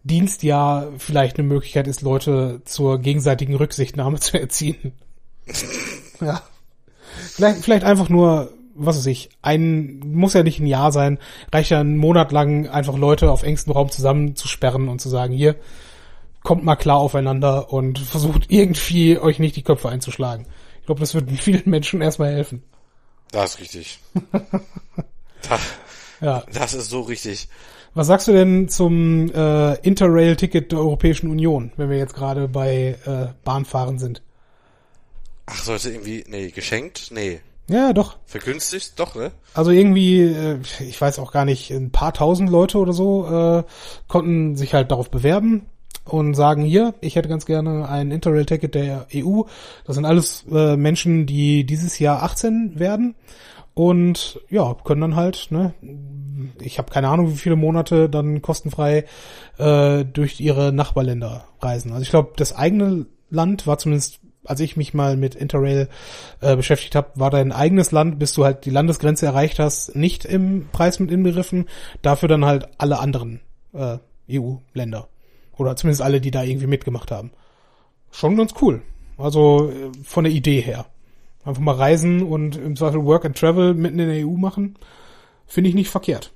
[0.03, 4.93] Dienstjahr vielleicht eine Möglichkeit ist, Leute zur gegenseitigen Rücksichtnahme zu erziehen.
[6.19, 6.41] ja.
[7.33, 8.51] Vielleicht, vielleicht einfach nur,
[8.85, 11.19] was weiß ich, ein, muss ja nicht ein Jahr sein,
[11.51, 15.55] reicht ja einen Monat lang einfach Leute auf engstem Raum zusammenzusperren und zu sagen, hier,
[16.43, 20.45] kommt mal klar aufeinander und versucht irgendwie euch nicht die Köpfe einzuschlagen.
[20.79, 22.63] Ich glaube, das wird vielen Menschen erstmal helfen.
[23.31, 23.99] Das ist richtig.
[25.49, 25.61] das,
[26.19, 26.43] Ja.
[26.51, 27.47] das ist so richtig.
[27.93, 32.97] Was sagst du denn zum äh, Interrail-Ticket der Europäischen Union, wenn wir jetzt gerade bei
[33.05, 34.21] äh, Bahnfahren sind?
[35.45, 37.09] Ach, sollte irgendwie, nee, geschenkt?
[37.11, 37.41] Nee.
[37.71, 38.17] Ja, doch.
[38.25, 38.99] Vergünstigt?
[38.99, 39.31] Doch, ne?
[39.53, 43.63] Also irgendwie, äh, ich weiß auch gar nicht, ein paar tausend Leute oder so äh,
[44.09, 45.67] konnten sich halt darauf bewerben
[46.03, 49.43] und sagen, hier, ich hätte ganz gerne ein Interrail-Ticket der EU.
[49.85, 53.15] Das sind alles äh, Menschen, die dieses Jahr 18 werden
[53.73, 55.73] und ja, können dann halt, ne,
[56.59, 59.05] ich habe keine Ahnung, wie viele Monate dann kostenfrei
[59.57, 61.91] äh, durch ihre Nachbarländer reisen.
[61.91, 65.87] Also ich glaube, das eigene Land war zumindest als ich mich mal mit Interrail
[66.39, 70.25] äh, beschäftigt habe, war dein eigenes Land, bis du halt die Landesgrenze erreicht hast, nicht
[70.25, 71.69] im Preis mit inbegriffen,
[72.01, 73.41] dafür dann halt alle anderen
[73.73, 73.97] äh,
[74.29, 75.07] EU-Länder.
[75.57, 77.31] Oder zumindest alle, die da irgendwie mitgemacht haben.
[78.11, 78.81] Schon ganz cool.
[79.17, 80.85] Also äh, von der Idee her.
[81.43, 84.77] Einfach mal reisen und im Zweifel Work and Travel mitten in der EU machen,
[85.47, 86.31] finde ich nicht verkehrt.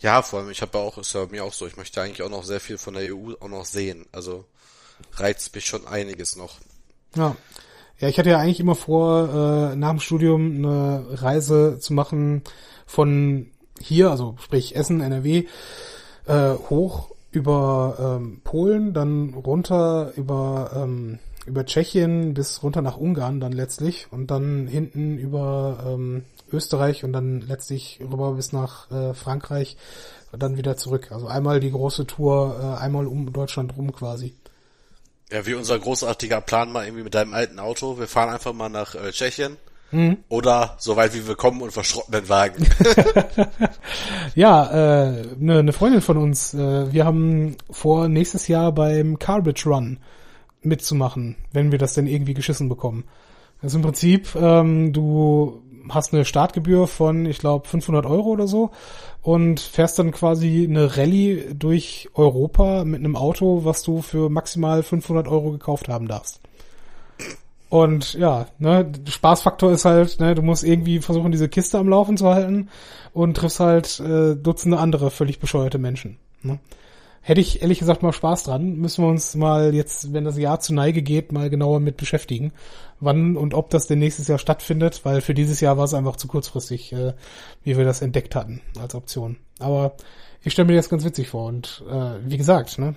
[0.00, 2.30] Ja, vor allem, ich habe auch, ist ja mir auch so, ich möchte eigentlich auch
[2.30, 4.06] noch sehr viel von der EU auch noch sehen.
[4.12, 4.44] Also
[5.14, 6.56] reizt mich schon einiges noch.
[7.14, 7.36] Ja.
[7.98, 12.42] Ja, ich hatte ja eigentlich immer vor, äh, nach dem Studium eine Reise zu machen
[12.86, 15.46] von hier, also sprich Essen, NRW,
[16.26, 23.40] äh, hoch über ähm, Polen, dann runter über ähm, über Tschechien bis runter nach Ungarn
[23.40, 29.14] dann letztlich und dann hinten über ähm, Österreich und dann letztlich rüber bis nach äh,
[29.14, 29.76] Frankreich
[30.32, 31.12] und dann wieder zurück.
[31.12, 34.34] Also einmal die große Tour, äh, einmal um Deutschland rum quasi.
[35.30, 37.98] Ja, wie unser großartiger Plan mal irgendwie mit deinem alten Auto.
[37.98, 39.56] Wir fahren einfach mal nach äh, Tschechien.
[40.28, 42.66] Oder so weit wie wir kommen und verschrotten den Wagen.
[44.34, 49.18] Ja, eine äh, ne, ne Freundin von uns, äh, wir haben vor, nächstes Jahr beim
[49.18, 49.98] Carbage Run
[50.62, 53.04] mitzumachen, wenn wir das denn irgendwie geschissen bekommen.
[53.62, 58.72] Also im Prinzip, ähm, du hast eine Startgebühr von, ich glaube, 500 Euro oder so
[59.26, 64.84] und fährst dann quasi eine Rallye durch Europa mit einem Auto, was du für maximal
[64.84, 66.40] 500 Euro gekauft haben darfst.
[67.68, 72.16] Und ja, ne, Spaßfaktor ist halt, ne, du musst irgendwie versuchen, diese Kiste am Laufen
[72.16, 72.68] zu halten
[73.14, 76.18] und triffst halt äh, Dutzende andere völlig bescheuerte Menschen.
[76.42, 76.60] Ne?
[77.26, 78.76] Hätte ich ehrlich gesagt mal Spaß dran.
[78.76, 82.52] Müssen wir uns mal jetzt, wenn das Jahr zu Neige geht, mal genauer mit beschäftigen,
[83.00, 86.14] wann und ob das denn nächstes Jahr stattfindet, weil für dieses Jahr war es einfach
[86.14, 87.14] zu kurzfristig, äh,
[87.64, 89.38] wie wir das entdeckt hatten als Option.
[89.58, 89.96] Aber
[90.44, 92.94] ich stelle mir das ganz witzig vor und äh, wie gesagt, ne,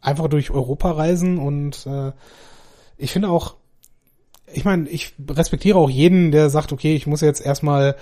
[0.00, 2.12] einfach durch Europa reisen und äh,
[2.96, 3.56] ich finde auch,
[4.52, 7.96] ich meine, ich respektiere auch jeden, der sagt, okay, ich muss jetzt erstmal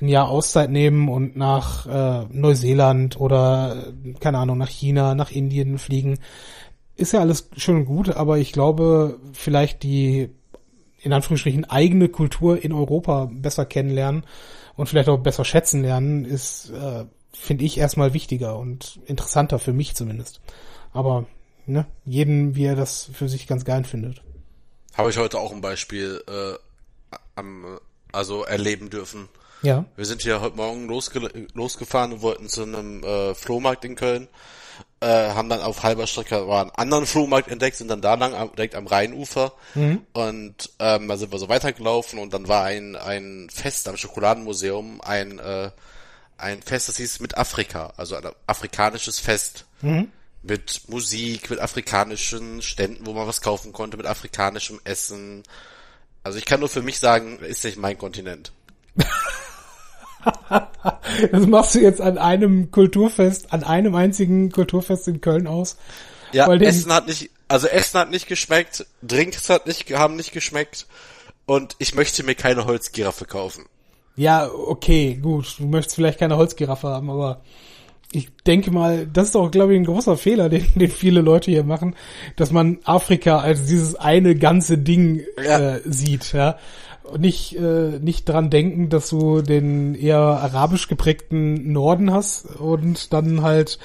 [0.00, 5.30] ein Jahr Auszeit nehmen und nach äh, Neuseeland oder, äh, keine Ahnung, nach China, nach
[5.30, 6.18] Indien fliegen.
[6.96, 10.30] Ist ja alles schön und gut, aber ich glaube, vielleicht die,
[11.00, 14.24] in Anführungsstrichen, eigene Kultur in Europa besser kennenlernen
[14.76, 19.72] und vielleicht auch besser schätzen lernen, ist, äh, finde ich, erstmal wichtiger und interessanter für
[19.72, 20.40] mich zumindest.
[20.92, 21.26] Aber,
[21.66, 24.22] ne, jeden, wie er das für sich ganz geil findet.
[24.96, 27.78] Habe ich heute auch ein Beispiel äh, am,
[28.12, 29.28] also erleben dürfen.
[29.62, 29.84] Ja.
[29.96, 34.28] Wir sind hier heute Morgen losge losgefahren und wollten zu einem äh, Flohmarkt in Köln.
[35.00, 38.34] Äh, haben dann auf halber Strecke war einen anderen Flohmarkt entdeckt, sind dann da lang
[38.34, 40.02] am, direkt am Rheinufer Mhm.
[40.12, 45.00] und ähm, da sind wir so weitergelaufen und dann war ein ein Fest am Schokoladenmuseum,
[45.02, 45.70] ein äh,
[46.38, 50.10] ein Fest, das hieß mit Afrika, also ein afrikanisches Fest Mhm.
[50.46, 55.42] Mit Musik, mit afrikanischen Ständen, wo man was kaufen konnte, mit afrikanischem Essen.
[56.22, 58.52] Also ich kann nur für mich sagen, ist nicht mein Kontinent.
[61.30, 65.76] Das machst du jetzt an einem Kulturfest, an einem einzigen Kulturfest in Köln aus.
[66.32, 70.32] Ja, Weil Essen hat nicht, also Essen hat nicht geschmeckt, Drinks hat nicht, haben nicht
[70.32, 70.86] geschmeckt
[71.46, 73.66] und ich möchte mir keine Holzgiraffe kaufen.
[74.16, 75.56] Ja, okay, gut.
[75.58, 77.42] Du möchtest vielleicht keine Holzgiraffe haben, aber
[78.12, 81.50] ich denke mal, das ist auch, glaube ich, ein großer Fehler, den, den viele Leute
[81.50, 81.94] hier machen,
[82.36, 85.76] dass man Afrika als dieses eine ganze Ding Ja.
[85.76, 86.58] äh, sieht, ja.
[87.04, 93.12] Und nicht, äh, nicht dran denken, dass du den eher arabisch geprägten Norden hast und
[93.12, 93.78] dann halt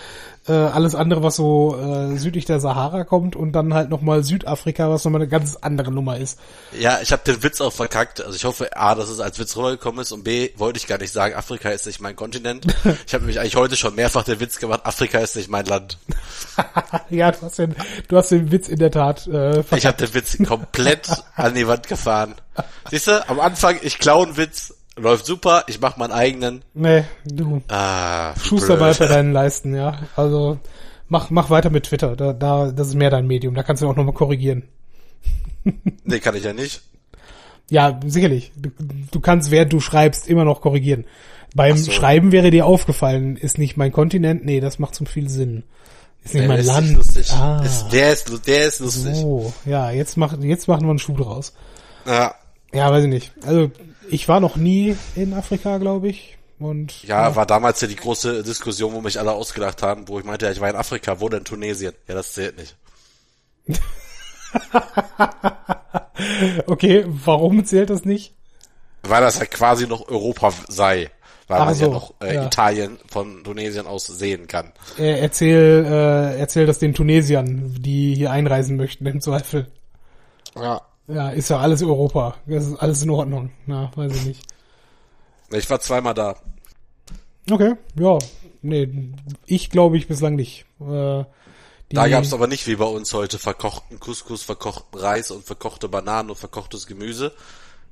[0.48, 4.90] äh, alles andere, was so äh, südlich der Sahara kommt und dann halt nochmal Südafrika,
[4.90, 6.40] was nochmal eine ganz andere Nummer ist.
[6.80, 8.22] Ja, ich habe den Witz auch verkackt.
[8.22, 10.98] Also ich hoffe, A, dass es als Witz rübergekommen ist und B, wollte ich gar
[10.98, 12.66] nicht sagen, Afrika ist nicht mein Kontinent.
[13.08, 15.98] Ich habe nämlich eigentlich heute schon mehrfach den Witz gemacht, Afrika ist nicht mein Land.
[17.10, 17.76] ja, du hast den,
[18.08, 21.68] du hast den Witz in der Tat äh, Ich habe den Witz komplett an die
[21.68, 22.36] Wand gefahren.
[22.90, 26.64] Siehst du, am Anfang, ich klaue einen Witz, läuft super, ich mache meinen eigenen.
[26.74, 29.00] Nee, du Ah, Schuster blöd.
[29.00, 30.00] bei deinen Leisten, ja.
[30.16, 30.60] Also
[31.08, 32.16] mach, mach weiter mit Twitter.
[32.16, 33.56] Da, da, das ist mehr dein Medium.
[33.56, 34.64] Da kannst du auch nochmal korrigieren.
[36.04, 36.82] Nee, kann ich ja nicht.
[37.70, 38.52] Ja, sicherlich.
[38.58, 38.70] Du,
[39.12, 41.06] du kannst, während du schreibst, immer noch korrigieren.
[41.54, 41.92] Beim so.
[41.92, 44.44] Schreiben wäre dir aufgefallen, ist nicht mein Kontinent.
[44.44, 45.64] Nee, das macht zum viel Sinn.
[46.24, 46.96] Ist nicht Der mein ist Land.
[46.96, 47.32] lustig.
[47.32, 49.16] Ah, Ist, der ist, der ist lustig.
[49.16, 49.54] so.
[49.66, 51.54] Ja, jetzt machen, jetzt machen wir einen Schuh draus.
[52.08, 52.34] Ja,
[52.74, 53.32] Ja, weiß ich nicht.
[53.46, 53.70] Also,
[54.12, 56.38] ich war noch nie in Afrika, glaube ich.
[56.60, 60.26] Und ja, war damals ja die große Diskussion, wo mich alle ausgedacht haben, wo ich
[60.26, 61.94] meinte, ja, ich war in Afrika, wo denn Tunesien?
[62.08, 62.78] Ja, das zählt nicht.
[66.68, 68.36] okay, warum zählt das nicht?
[69.02, 71.10] Weil das ja quasi noch Europa sei.
[71.48, 72.46] Weil Ach man so, ja noch äh, ja.
[72.46, 74.72] Italien von Tunesien aus sehen kann.
[75.00, 79.68] Äh, erzähl, äh, erzähl das den Tunesiern, die hier einreisen möchten, im Zweifel.
[80.56, 80.82] Ja.
[81.08, 82.36] Ja, ist ja alles Europa.
[82.46, 83.52] Das ist alles in Ordnung.
[83.66, 84.42] Na, weiß ich nicht.
[85.52, 86.36] Ich war zweimal da.
[87.50, 88.18] Okay, ja.
[88.62, 88.88] Nee,
[89.46, 90.66] ich glaube ich bislang nicht.
[90.80, 91.26] Äh,
[91.90, 96.30] Da gab's aber nicht wie bei uns heute verkochten Couscous, verkochten Reis und verkochte Bananen
[96.30, 97.34] und verkochtes Gemüse.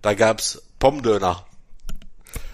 [0.02, 1.46] Da gab's Pommdöner.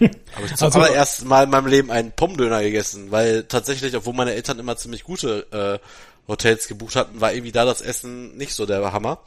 [0.00, 4.14] Habe ich zum Also- allerersten Mal in meinem Leben einen Pommdöner gegessen, weil tatsächlich, obwohl
[4.14, 5.86] meine Eltern immer ziemlich gute äh,
[6.26, 9.20] Hotels gebucht hatten, war irgendwie da das Essen nicht so der Hammer.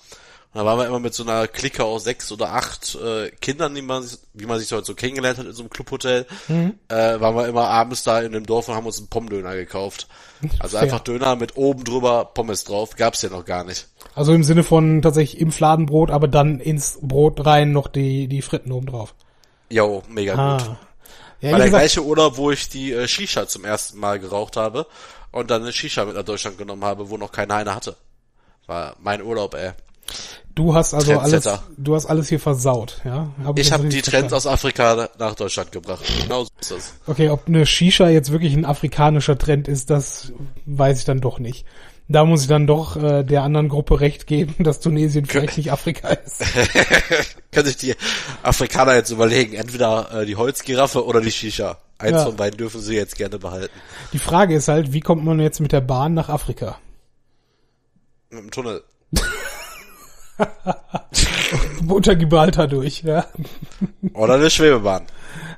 [0.51, 3.75] Und da waren wir immer mit so einer Clique aus sechs oder acht äh, Kindern,
[3.75, 6.25] die man, sich- wie man sich heute so kennengelernt hat in so einem Clubhotel,
[6.87, 10.07] äh, waren wir immer abends da in dem Dorf und haben uns einen Pommdöner gekauft.
[10.57, 10.83] Also Fair.
[10.85, 13.87] einfach Döner mit oben drüber Pommes drauf, gab's ja noch gar nicht.
[14.15, 18.41] Also im Sinne von tatsächlich im Fladenbrot, aber dann ins Brot rein noch die, die
[18.41, 19.13] Fritten oben drauf.
[19.69, 20.39] Jo, mega gut.
[20.67, 20.77] Ah.
[21.41, 24.57] Ja, War der gesagt, gleiche Urlaub, wo ich die äh, Shisha zum ersten Mal geraucht
[24.57, 24.87] habe
[25.31, 27.95] und dann eine Shisha mit nach Deutschland genommen habe, wo noch keiner eine hatte.
[28.65, 29.71] War mein Urlaub, ey.
[30.55, 31.47] Du hast also alles,
[31.77, 33.29] du hast alles hier versaut, ja?
[33.43, 34.33] Hab Ich das habe die Trends verstanden?
[34.35, 36.03] aus Afrika nach Deutschland gebracht.
[36.21, 36.93] Genau so ist das.
[37.07, 40.31] Okay, ob eine Shisha jetzt wirklich ein afrikanischer Trend ist, das
[40.65, 41.65] weiß ich dann doch nicht.
[42.11, 45.71] Da muss ich dann doch äh, der anderen Gruppe recht geben, dass Tunesien vielleicht nicht
[45.71, 46.41] Afrika ist.
[47.51, 47.95] Können sich die
[48.41, 51.77] Afrikaner jetzt überlegen, entweder äh, die Holzgiraffe oder die Shisha.
[51.99, 52.25] Eins Ja.
[52.25, 53.73] von beiden dürfen sie jetzt gerne behalten.
[54.13, 56.79] Die Frage ist halt, wie kommt man jetzt mit der Bahn nach Afrika?
[58.31, 58.83] Mit dem Tunnel.
[61.87, 63.25] Unter Gibraltar durch, ja.
[64.13, 65.05] Oder eine Schwebebahn.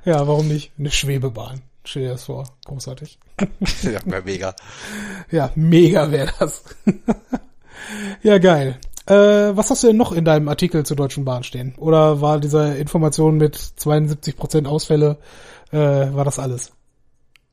[0.05, 0.71] Ja, warum nicht?
[0.77, 1.61] Eine Schwebebahn.
[1.83, 2.45] Stell dir das vor.
[2.65, 3.17] Großartig.
[3.83, 4.55] ja, mega.
[5.31, 6.63] Ja, mega wäre das.
[8.23, 8.79] ja, geil.
[9.07, 11.73] Äh, was hast du denn noch in deinem Artikel zur Deutschen Bahn stehen?
[11.77, 15.17] Oder war diese Information mit 72% Ausfälle,
[15.71, 16.71] äh, war das alles?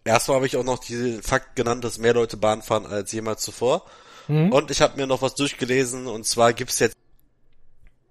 [0.05, 3.43] Erstmal habe ich auch noch diesen Fakt genannt, dass mehr Leute Bahn fahren als jemals
[3.43, 3.85] zuvor.
[4.29, 4.53] Mhm.
[4.53, 6.97] Und ich habe mir noch was durchgelesen und zwar gibt's jetzt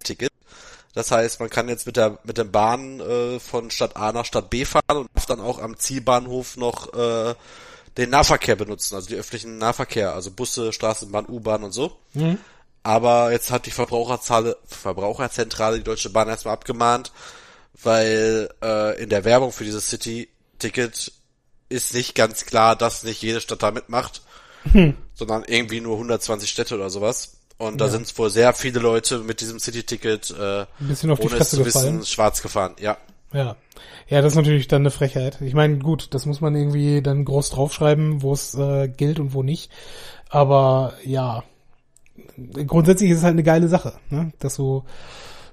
[0.02, 0.32] Ticket.
[0.94, 4.24] Das heißt, man kann jetzt mit der mit dem Bahn äh, von Stadt A nach
[4.24, 7.34] Stadt B fahren und darf dann auch am Zielbahnhof noch äh,
[7.96, 11.98] den Nahverkehr benutzen, also die öffentlichen Nahverkehr, also Busse, Straßenbahn, U-Bahn und so.
[12.14, 12.38] Mhm.
[12.84, 17.12] Aber jetzt hat die Verbraucherzahl, Verbraucherzentrale die Deutsche Bahn erstmal abgemahnt,
[17.82, 21.12] weil äh, in der Werbung für dieses City-Ticket
[21.68, 24.22] ist nicht ganz klar, dass nicht jede Stadt da mitmacht,
[24.72, 24.96] hm.
[25.14, 27.37] sondern irgendwie nur 120 Städte oder sowas.
[27.58, 27.90] Und da ja.
[27.90, 31.50] sind wohl sehr viele Leute mit diesem City-Ticket, äh, Ein bisschen auf die ohne es
[31.50, 32.76] zu wissen, schwarz gefahren.
[32.80, 32.96] Ja.
[33.32, 33.56] Ja.
[34.08, 35.40] Ja, das ist natürlich dann eine Frechheit.
[35.42, 39.34] Ich meine, gut, das muss man irgendwie dann groß draufschreiben, wo es äh, gilt und
[39.34, 39.70] wo nicht.
[40.30, 41.42] Aber ja,
[42.66, 44.32] grundsätzlich ist es halt eine geile Sache, ne?
[44.38, 44.84] dass du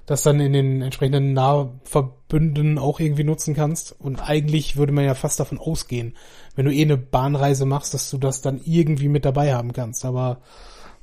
[0.06, 3.94] das dann in den entsprechenden Nahverbünden auch irgendwie nutzen kannst.
[3.98, 6.14] Und eigentlich würde man ja fast davon ausgehen,
[6.54, 10.04] wenn du eh eine Bahnreise machst, dass du das dann irgendwie mit dabei haben kannst.
[10.04, 10.38] Aber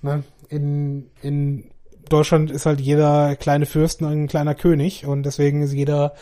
[0.01, 1.71] ne, in, in
[2.09, 6.13] Deutschland ist halt jeder kleine Fürsten ein kleiner König und deswegen ist jeder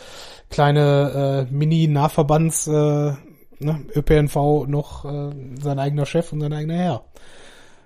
[0.50, 7.04] kleine äh, Mini-Nahverbands äh, ne, ÖPNV noch äh, sein eigener Chef und sein eigener Herr.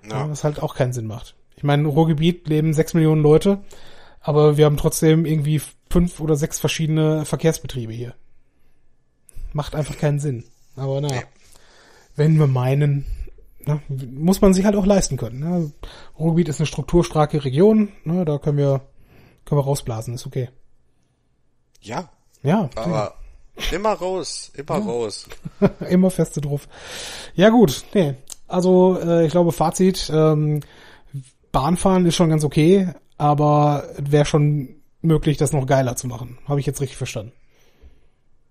[0.09, 0.29] Ja.
[0.29, 1.35] Was halt auch keinen Sinn macht.
[1.55, 3.59] Ich meine, im Ruhrgebiet leben sechs Millionen Leute,
[4.21, 8.13] aber wir haben trotzdem irgendwie fünf oder sechs verschiedene Verkehrsbetriebe hier.
[9.53, 10.43] Macht einfach keinen Sinn.
[10.75, 11.23] Aber naja,
[12.15, 13.05] wenn wir meinen,
[13.67, 15.39] na, muss man sich halt auch leisten können.
[15.39, 15.71] Ne?
[16.17, 18.25] Ruhrgebiet ist eine strukturstarke Region, ne?
[18.25, 18.81] da können wir,
[19.45, 20.49] können wir rausblasen, ist okay.
[21.81, 22.09] Ja.
[22.43, 22.69] Ja.
[22.75, 23.15] Aber
[23.71, 24.85] immer raus, immer ja.
[24.85, 25.27] raus.
[25.89, 26.67] immer feste drauf.
[27.35, 28.15] Ja gut, nee.
[28.47, 30.61] Also äh, ich glaube Fazit, ähm,
[31.51, 36.37] Bahnfahren ist schon ganz okay, aber wäre schon möglich, das noch geiler zu machen.
[36.47, 37.33] Habe ich jetzt richtig verstanden.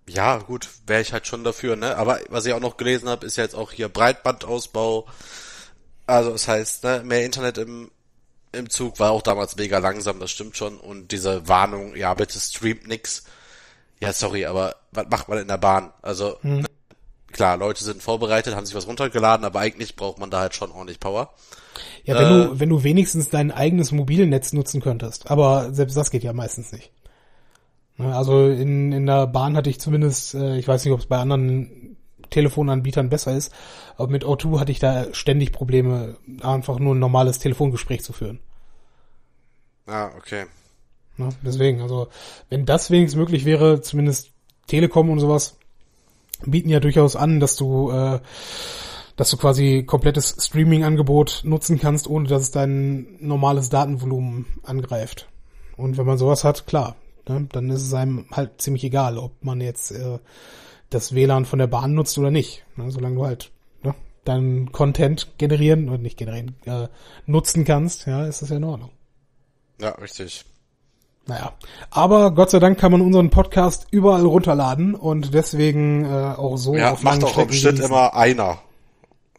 [0.08, 1.96] Ja, gut, wäre ich halt schon dafür, ne?
[1.96, 5.06] Aber was ich auch noch gelesen habe, ist ja jetzt auch hier Breitbandausbau.
[6.06, 7.90] Also das heißt, ne, mehr Internet im,
[8.52, 10.78] im Zug war auch damals mega langsam, das stimmt schon.
[10.78, 13.24] Und diese Warnung, ja, bitte streamt nix.
[14.00, 15.92] Ja, sorry, aber was macht man in der Bahn?
[16.02, 16.60] Also, hm.
[16.60, 16.68] ne,
[17.32, 20.70] klar, Leute sind vorbereitet, haben sich was runtergeladen, aber eigentlich braucht man da halt schon
[20.70, 21.34] ordentlich Power.
[22.04, 25.30] Ja, wenn äh, du, wenn du wenigstens dein eigenes Mobilnetz nutzen könntest.
[25.30, 26.92] Aber selbst das geht ja meistens nicht.
[27.98, 31.06] Ne, also in, in der Bahn hatte ich zumindest, äh, ich weiß nicht, ob es
[31.06, 31.96] bei anderen
[32.30, 33.52] Telefonanbietern besser ist,
[33.96, 38.40] aber mit O2 hatte ich da ständig Probleme, einfach nur ein normales Telefongespräch zu führen.
[39.86, 40.46] Ah, okay.
[41.16, 42.08] Ne, deswegen, also
[42.50, 44.30] wenn das wenigstens möglich wäre, zumindest
[44.66, 45.56] Telekom und sowas
[46.44, 48.20] bieten ja durchaus an, dass du äh,
[49.16, 55.28] dass du quasi komplettes Streaming-Angebot nutzen kannst, ohne dass es dein normales Datenvolumen angreift.
[55.78, 56.96] Und wenn man sowas hat, klar,
[57.28, 60.18] ne, dann ist es einem halt ziemlich egal, ob man jetzt äh,
[60.90, 62.64] das WLAN von der Bahn nutzt oder nicht.
[62.76, 63.50] Ne, solange du halt
[63.82, 66.88] ne, deinen Content generieren und nicht generieren, äh,
[67.26, 68.90] nutzen kannst, ja, ist das ja in Ordnung.
[69.80, 70.44] Ja, richtig.
[71.28, 71.54] Naja,
[71.90, 76.76] aber Gott sei Dank kann man unseren Podcast überall runterladen und deswegen äh, auch so
[76.76, 78.58] ja, auf macht auch im Schnitt immer einer.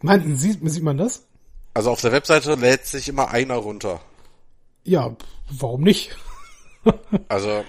[0.01, 1.25] Meinten Sie, sieht man das?
[1.73, 4.01] Also auf der Webseite lädt sich immer einer runter.
[4.83, 5.15] Ja,
[5.49, 6.15] warum nicht?
[7.29, 7.63] also,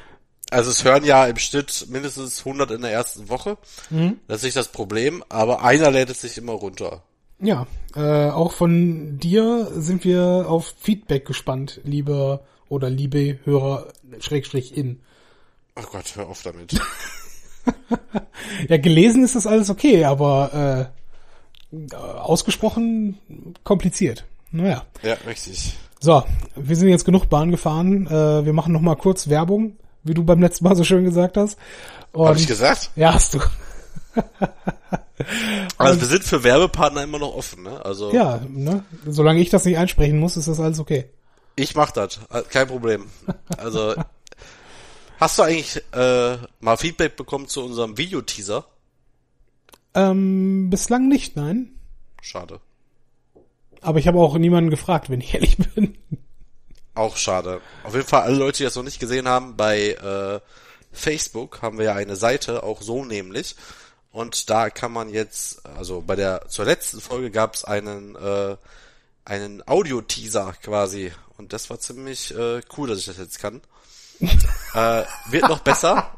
[0.50, 3.58] also es hören ja im Schnitt mindestens 100 in der ersten Woche.
[3.90, 4.18] Mhm.
[4.26, 7.02] Das ist nicht das Problem, aber einer lädt es sich immer runter.
[7.40, 14.76] Ja, äh, auch von dir sind wir auf Feedback gespannt, liebe oder liebe Hörer, Schrägstrich
[14.76, 15.00] in.
[15.76, 16.72] Ach Gott, hör auf damit.
[18.68, 20.90] ja, gelesen ist das alles okay, aber
[21.70, 23.18] äh, ausgesprochen
[23.62, 24.24] kompliziert.
[24.50, 24.84] Naja.
[25.02, 25.76] Ja, richtig.
[26.00, 26.24] So,
[26.56, 28.06] wir sind jetzt genug Bahn gefahren.
[28.06, 29.76] Äh, wir machen noch mal kurz Werbung,
[30.08, 31.58] wie du beim letzten Mal so schön gesagt hast.
[32.14, 32.90] Habe ich gesagt?
[32.96, 33.40] Ja, hast du.
[35.78, 37.84] also wir sind für Werbepartner immer noch offen, ne?
[37.84, 38.84] Also ja, ne?
[39.06, 41.10] Solange ich das nicht einsprechen muss, ist das alles okay.
[41.56, 43.06] Ich mach das, kein Problem.
[43.56, 43.94] Also
[45.18, 48.64] hast du eigentlich äh, mal Feedback bekommen zu unserem Videoteaser?
[49.94, 51.72] Ähm, bislang nicht, nein.
[52.22, 52.60] Schade.
[53.80, 55.98] Aber ich habe auch niemanden gefragt, wenn ich ehrlich bin.
[56.98, 57.60] Auch schade.
[57.84, 60.40] Auf jeden Fall alle Leute, die das noch nicht gesehen haben, bei äh,
[60.92, 63.54] Facebook haben wir ja eine Seite, auch so nämlich.
[64.10, 68.56] Und da kann man jetzt, also bei der zur letzten Folge gab es einen äh,
[69.24, 71.12] einen Audio-Teaser quasi.
[71.36, 73.60] Und das war ziemlich äh, cool, dass ich das jetzt kann.
[74.74, 76.10] äh, wird noch besser.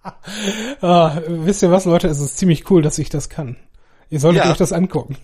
[0.80, 2.06] ah, wisst ihr was, Leute?
[2.06, 3.56] Es ist ziemlich cool, dass ich das kann.
[4.10, 4.50] Ihr solltet Ja.
[4.52, 5.16] euch das angucken.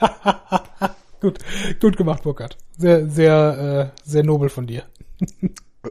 [1.20, 1.38] gut,
[1.80, 2.56] gut gemacht, Burkhard.
[2.76, 4.84] Sehr, sehr, äh, sehr nobel von dir.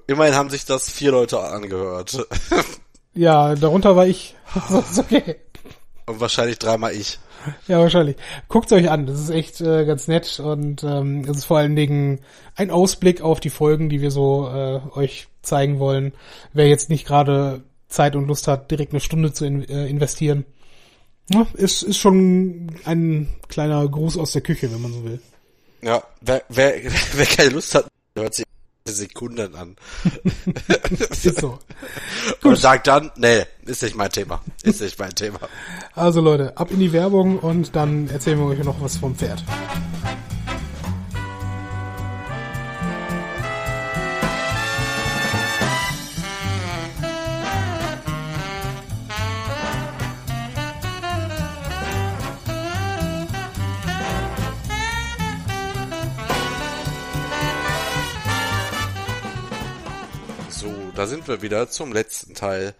[0.07, 2.28] Immerhin haben sich das vier Leute angehört.
[3.13, 4.36] Ja, darunter war ich.
[4.69, 5.38] Das ist okay.
[6.05, 7.19] Und wahrscheinlich dreimal ich.
[7.67, 8.17] Ja, wahrscheinlich.
[8.47, 11.76] Guckt's euch an, das ist echt äh, ganz nett und ähm, es ist vor allen
[11.76, 12.19] Dingen
[12.55, 16.13] ein Ausblick auf die Folgen, die wir so äh, euch zeigen wollen.
[16.53, 20.45] Wer jetzt nicht gerade Zeit und Lust hat, direkt eine Stunde zu in, äh, investieren,
[21.30, 25.19] ja, ist, ist schon ein kleiner Gruß aus der Küche, wenn man so will.
[25.82, 26.73] Ja, wer, wer,
[27.13, 28.45] wer keine Lust hat, hört sich
[28.88, 29.76] Sekunden an.
[31.09, 31.57] Ist so.
[32.43, 34.43] Und sagt dann, nee, ist nicht mein Thema.
[34.61, 35.39] Ist nicht mein Thema.
[35.95, 39.43] Also Leute, ab in die Werbung und dann erzählen wir euch noch was vom Pferd.
[61.06, 62.74] Da sind wir wieder zum letzten Teil.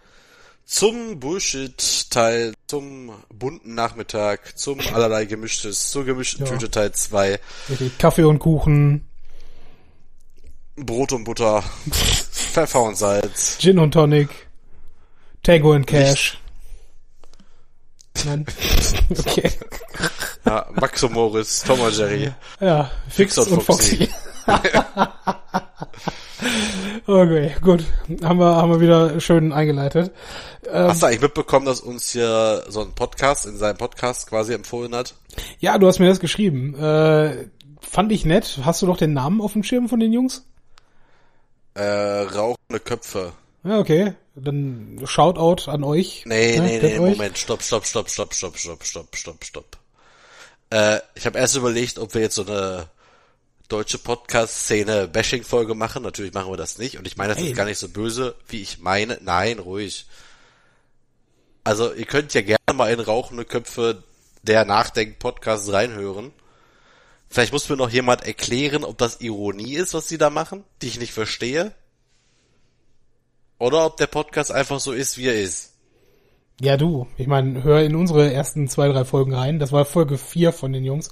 [0.64, 6.50] Zum Bullshit-Teil, zum bunten Nachmittag, zum allerlei gemischtes, zur gemischten Ja.
[6.50, 9.08] Tüte Teil 2, Richtig, Kaffee und Kuchen,
[10.74, 11.62] Brot und Butter,
[11.92, 13.58] Pfeffer und Salz.
[13.60, 14.28] Gin und Tonic,
[15.44, 16.40] Tango and Cash.
[18.24, 18.44] Nein.
[19.20, 19.52] okay.
[20.44, 22.32] Ja, Max und Moritz, Tom und Jerry.
[22.58, 24.08] Ja, Fix Fix und und Foxy.
[27.06, 27.84] okay, gut.
[28.22, 30.12] Haben wir, haben wir wieder schön eingeleitet.
[30.70, 34.54] Ähm, Hast du eigentlich mitbekommen, dass uns hier so ein Podcast in seinem Podcast quasi
[34.54, 35.14] empfohlen hat?
[35.58, 36.74] ja, du hast mir das geschrieben.
[36.74, 37.48] Äh,
[37.80, 38.60] fand ich nett.
[38.62, 40.44] Hast du doch den Namen auf dem Schirm von den Jungs?
[41.74, 43.32] Äh, rauchende Köpfe.
[43.64, 44.14] Ja, okay.
[44.34, 46.24] Dann Shoutout an euch.
[46.26, 47.16] Nee, Ja, nee, nee, euch.
[47.16, 49.76] Moment, stopp, stopp, stopp, stopp, stopp, stopp, stopp, stopp, stopp.
[50.70, 52.86] Äh, ich habe erst überlegt, ob wir jetzt so eine
[53.68, 56.02] deutsche Podcast-Szene Bashing-Folge machen.
[56.02, 56.98] Natürlich machen wir das nicht.
[56.98, 57.50] Und ich meine, das Ey.
[57.50, 59.18] ist gar nicht so böse, wie ich meine.
[59.22, 60.06] Nein, ruhig.
[61.64, 64.02] Also, ihr könnt ja gerne mal in Rauchende Köpfe
[64.42, 66.32] der Nachdenk-Podcast reinhören.
[67.28, 70.86] Vielleicht muss mir noch jemand erklären, ob das Ironie ist, was sie da machen, die
[70.86, 71.72] ich nicht verstehe.
[73.58, 75.72] Oder ob der Podcast einfach so ist, wie er ist.
[76.58, 77.06] Ja, du.
[77.18, 79.58] Ich meine, hör in unsere ersten zwei, drei Folgen rein.
[79.58, 81.10] Das war Folge vier von den Jungs.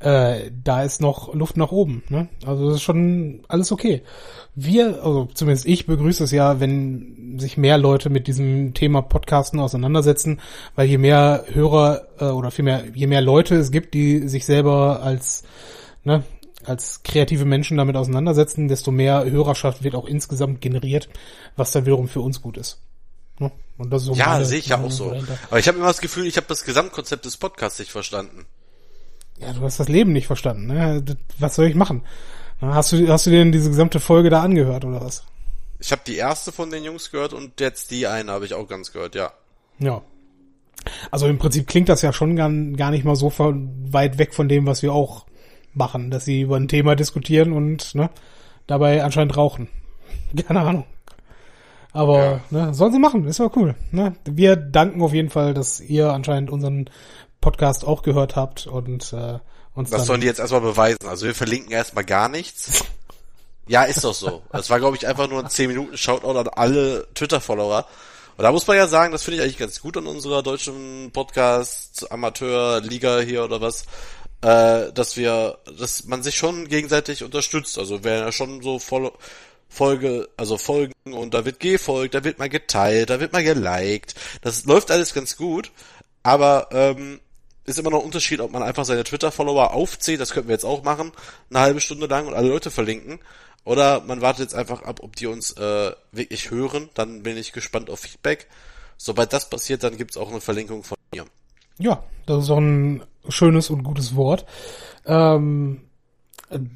[0.00, 2.02] Äh, da ist noch Luft nach oben.
[2.10, 2.28] Ne?
[2.44, 4.02] Also das ist schon alles okay.
[4.54, 9.60] Wir, also zumindest ich begrüße es ja, wenn sich mehr Leute mit diesem Thema Podcasten
[9.60, 10.40] auseinandersetzen,
[10.74, 15.02] weil je mehr Hörer äh, oder vielmehr je mehr Leute es gibt, die sich selber
[15.02, 15.44] als
[16.04, 16.22] ne,
[16.66, 21.08] als kreative Menschen damit auseinandersetzen, desto mehr Hörerschaft wird auch insgesamt generiert,
[21.56, 22.82] was dann wiederum für uns gut ist.
[23.42, 23.98] Ne?
[23.98, 25.10] So Ja, sehe ich ja auch so.
[25.10, 25.38] dahinter.
[25.50, 28.46] Aber ich habe immer das Gefühl, ich habe das Gesamtkonzept des Podcasts nicht verstanden.
[29.38, 30.66] Ja, du hast das Leben nicht verstanden.
[30.66, 31.04] Ne?
[31.38, 32.02] Was soll ich machen?
[32.60, 35.24] Hast du, hast du dir denn diese gesamte Folge da angehört oder was?
[35.80, 38.68] Ich habe die erste von den Jungs gehört und jetzt die eine habe ich auch
[38.68, 39.32] ganz gehört, ja.
[39.80, 40.02] Ja.
[41.10, 44.48] Also im Prinzip klingt das ja schon gar, gar nicht mal so weit weg von
[44.48, 45.26] dem, was wir auch
[45.74, 48.10] machen, dass sie über ein Thema diskutieren und ne,
[48.66, 49.68] dabei anscheinend rauchen.
[50.46, 50.84] Keine Ahnung.
[51.92, 53.74] Aber ne, sollen sie machen, ist aber cool.
[53.90, 54.14] Ne?
[54.24, 56.88] Wir danken auf jeden Fall, dass ihr anscheinend unseren
[57.40, 59.38] Podcast auch gehört habt und äh,
[59.74, 61.06] uns Das sollen die jetzt erstmal beweisen.
[61.06, 62.84] Also wir verlinken erstmal gar nichts.
[63.68, 64.42] Ja, ist doch so.
[64.50, 67.86] Das war, glaube ich, einfach nur ein 10 Minuten Shoutout an alle Twitter-Follower.
[68.36, 71.10] Und da muss man ja sagen, das finde ich eigentlich ganz gut an unserer deutschen
[71.12, 73.84] Podcast, Amateur-Liga hier oder was,
[74.40, 77.78] äh, dass wir, dass man sich schon gegenseitig unterstützt.
[77.78, 79.12] Also wer ja schon so voll,
[79.72, 84.14] Folge, also Folgen und da wird gefolgt, da wird mal geteilt, da wird mal geliked.
[84.42, 85.72] Das läuft alles ganz gut,
[86.22, 87.20] aber ähm,
[87.64, 90.66] ist immer noch ein Unterschied, ob man einfach seine Twitter-Follower aufzählt, das könnten wir jetzt
[90.66, 91.12] auch machen,
[91.48, 93.18] eine halbe Stunde lang und alle Leute verlinken.
[93.64, 97.52] Oder man wartet jetzt einfach ab, ob die uns äh, wirklich hören, dann bin ich
[97.52, 98.48] gespannt auf Feedback.
[98.98, 101.24] Sobald das passiert, dann gibt's auch eine Verlinkung von mir.
[101.78, 104.44] Ja, das ist auch ein schönes und gutes Wort.
[105.06, 105.82] Ähm,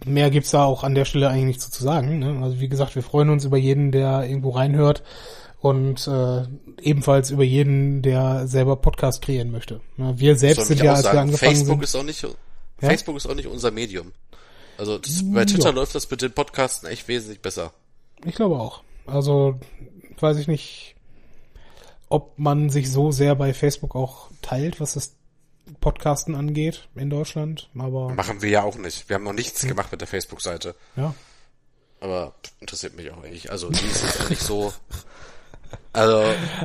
[0.05, 2.19] mehr gibt's da auch an der Stelle eigentlich nicht so zu sagen.
[2.19, 2.41] Ne?
[2.43, 5.03] Also wie gesagt, wir freuen uns über jeden, der irgendwo reinhört
[5.61, 6.43] und äh,
[6.81, 9.81] ebenfalls über jeden, der selber Podcast kreieren möchte.
[9.97, 11.85] Ja, wir selbst sind ja, als wir sagen, angefangen Facebook sind.
[11.85, 12.27] ist auch nicht,
[12.79, 14.13] Facebook ist auch nicht unser Medium.
[14.79, 15.47] Also das, bei Ja.
[15.47, 17.73] Twitter läuft das mit den Podcasten echt wesentlich besser.
[18.25, 18.83] Ich glaube auch.
[19.07, 19.59] Also
[20.21, 20.95] weiß ich nicht,
[22.09, 25.15] ob man sich so sehr bei Facebook auch teilt, was das
[25.81, 27.69] Podcasten angeht in Deutschland.
[27.79, 29.09] Aber Machen wir ja auch nicht.
[29.09, 30.75] Wir haben noch nichts gemacht mit der Facebook-Seite.
[30.97, 31.15] ja.
[31.99, 33.51] Aber interessiert mich auch eigentlich.
[33.51, 34.71] Also die ist jetzt nicht so.
[35.95, 36.23] Also,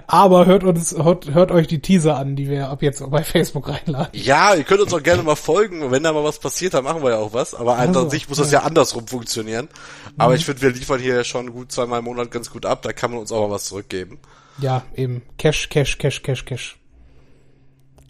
[0.07, 3.69] Aber hört uns, hört, hört euch die Teaser an, die wir ab jetzt bei Facebook
[3.69, 4.09] reinladen.
[4.13, 5.89] ja, ihr könnt uns auch gerne mal folgen.
[5.89, 7.55] Wenn da mal was passiert, dann machen wir ja auch was.
[7.55, 9.69] Aber an Also, sich muss das ja andersrum funktionieren.
[10.17, 12.81] Aber ich finde, wir liefern hier ja schon gut zweimal im Monat ganz gut ab.
[12.81, 14.19] Da kann man uns auch mal was zurückgeben.
[14.59, 15.21] Ja, eben.
[15.37, 16.77] Cash, Cash, Cash, Cash, Cash.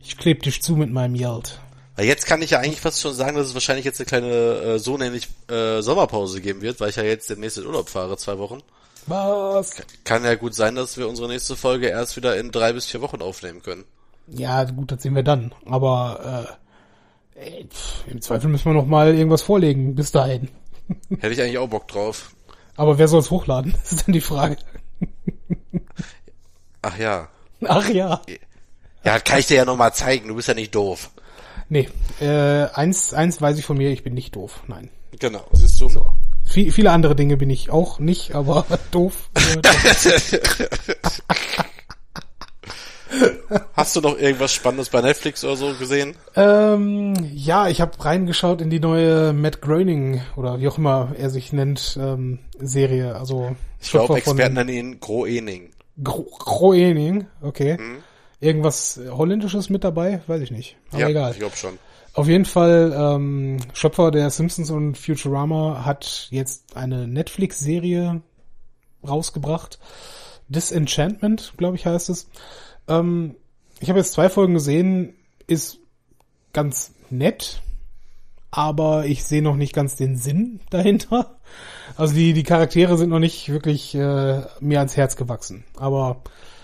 [0.04, 1.16] Ich kleb dich zu mit meinem.
[1.96, 4.28] Weil jetzt kann ich ja eigentlich fast schon sagen, dass es wahrscheinlich jetzt eine kleine,
[4.28, 8.18] äh, so nämlich äh, Sommerpause geben wird, weil ich ja jetzt demnächst in Urlaub fahre,
[8.18, 8.62] zwei Wochen.
[9.08, 9.76] Was?
[10.04, 13.02] Kann ja gut sein, dass wir unsere nächste Folge erst wieder in drei bis vier
[13.02, 13.84] Wochen aufnehmen können.
[14.28, 15.54] Ja, gut, das sehen wir dann.
[15.66, 16.58] Aber
[17.36, 17.66] äh,
[18.10, 20.50] im Zweifel müssen wir noch mal irgendwas vorlegen bis dahin.
[21.10, 22.32] Hätte ich eigentlich auch Bock drauf.
[22.76, 23.74] Aber wer soll's hochladen?
[23.82, 24.58] Das ist dann die Frage.
[26.82, 27.30] Ach ja.
[27.68, 28.22] Ach ja.
[29.04, 31.10] Ja, kann ich dir ja nochmal zeigen, du bist ja nicht doof.
[31.70, 31.90] Nee,
[32.20, 34.64] äh, eins, eins weiß ich von mir, ich bin nicht doof.
[34.68, 34.90] Nein.
[35.20, 35.90] Genau, siehst du.
[36.46, 39.30] Viel, viele andere Dinge bin ich auch nicht, aber doof.
[43.74, 46.16] Hast du noch irgendwas Spannendes bei Netflix oder so gesehen?
[46.36, 51.30] ähm, ja, ich habe reingeschaut in die neue Matt Groening oder wie auch immer er
[51.30, 53.16] sich nennt ähm, Serie.
[53.16, 55.72] Also Ich glaube, Experten nennen ihn Groening.
[56.02, 57.78] Gro Groening, okay.
[58.42, 60.76] Irgendwas Holländisches mit dabei, weiß ich nicht.
[60.92, 61.32] Aber ja, egal.
[61.32, 61.78] ich glaube schon.
[62.14, 68.22] Auf jeden Fall, ähm, Schöpfer der Simpsons und Futurama hat jetzt eine Netflix-Serie
[69.08, 69.80] rausgebracht.
[70.50, 72.30] Disenchantment, glaube ich, heißt es.
[72.90, 73.36] Ähm,
[73.80, 75.14] ich habe jetzt zwei Folgen gesehen,
[75.48, 75.80] ist
[76.52, 77.62] ganz nett,
[78.52, 81.40] aber ich sehe noch nicht ganz den Sinn dahinter.
[81.96, 85.64] Also die, die Charaktere sind noch nicht wirklich äh, mir ans Herz gewachsen.
[85.78, 86.24] Aber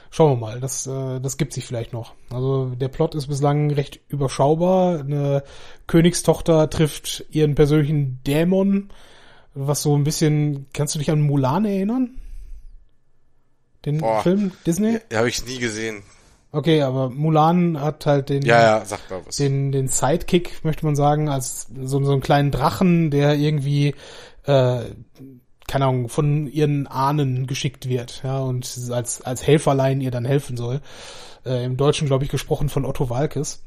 [0.10, 2.14] schauen wir mal, das, äh, das gibt sich vielleicht noch.
[2.30, 5.00] Also der Plot ist bislang recht überschaubar.
[5.00, 5.44] Eine
[5.88, 8.90] Königstochter trifft ihren persönlichen Dämon,
[9.54, 12.18] was so ein bisschen, kannst du dich an Mulan erinnern?
[13.86, 14.22] Den Boah.
[14.22, 15.00] Film Disney?
[15.12, 16.04] Ja, habe ich nie gesehen.
[16.52, 19.36] Okay, aber Mulan hat halt den, Ja, ja, sag mal was.
[19.36, 23.94] den, den Sidekick, möchte man sagen, als so, so einen kleinen Drachen, der irgendwie,
[24.46, 24.80] äh,
[25.68, 30.58] keine Ahnung, von ihren Ahnen geschickt wird, ja, und als, als Helferlein ihr dann helfen
[30.58, 30.82] soll.
[31.46, 33.64] Äh, Im Deutschen, glaube ich, gesprochen von Otto Walkes.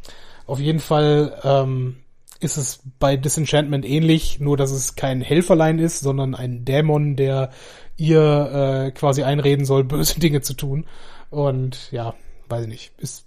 [0.47, 1.97] Auf jeden Fall ähm,
[2.41, 7.51] ist es bei Disenchantment ähnlich, nur dass es kein Helferlein ist, sondern ein Dämon, der
[7.97, 10.87] ihr äh, quasi einreden soll, böse Dinge zu tun.
[11.29, 12.15] Und ja,
[12.49, 13.27] weiß ich nicht, ist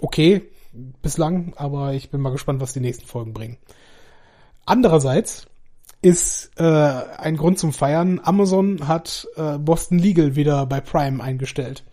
[0.00, 0.42] okay
[1.02, 3.58] bislang, aber ich bin mal gespannt, was die nächsten Folgen bringen.
[4.66, 5.46] Andererseits
[6.02, 8.20] ist äh, ein Grund zum Feiern.
[8.22, 11.84] Amazon hat äh, Boston Legal wieder bei Prime eingestellt.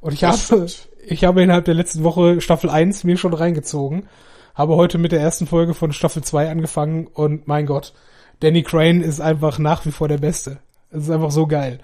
[0.00, 0.88] Und ich Das habe, stimmt.
[1.06, 4.06] ich habe innerhalb der letzten Woche Staffel 1 mir schon reingezogen,
[4.54, 7.94] habe heute mit der ersten Folge von Staffel 2 angefangen und mein Gott,
[8.40, 10.58] Danny Crane ist einfach nach wie vor der Beste.
[10.90, 11.80] Es ist einfach so geil.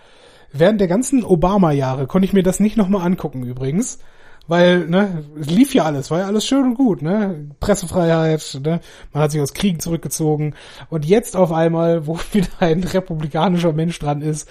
[0.52, 3.98] Während der ganzen Obama-Jahre konnte ich mir das nicht nochmal angucken übrigens.
[4.46, 7.48] Weil, ne, es lief ja alles, war ja alles schön und gut, ne?
[7.60, 8.80] Pressefreiheit, ne?
[9.12, 10.54] Man hat sich aus Kriegen zurückgezogen.
[10.90, 14.48] Und jetzt auf einmal, wo wieder ein republikanischer Mensch dran ist,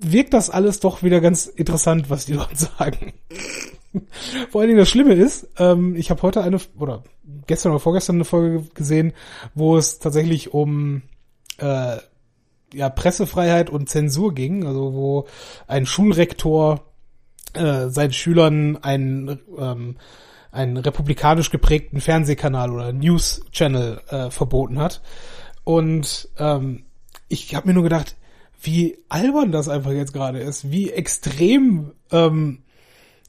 [0.00, 3.12] wirkt das alles doch wieder ganz interessant, was die Leute sagen.
[4.50, 7.02] Vor allen Dingen das Schlimme ist, ähm, ich habe heute eine, oder
[7.46, 9.12] gestern oder vorgestern eine Folge gesehen,
[9.54, 11.02] wo es tatsächlich um
[11.58, 11.96] äh,
[12.74, 15.26] ja, Pressefreiheit und Zensur ging, also wo
[15.66, 16.91] ein Schulrektor
[17.54, 19.96] äh, seinen Schülern einen, ähm,
[20.50, 25.02] einen republikanisch geprägten Fernsehkanal oder News Channel äh, verboten hat.
[25.64, 26.84] Und ähm,
[27.28, 28.16] ich habe mir nur gedacht,
[28.60, 32.62] wie albern das einfach jetzt gerade ist, wie extrem ähm,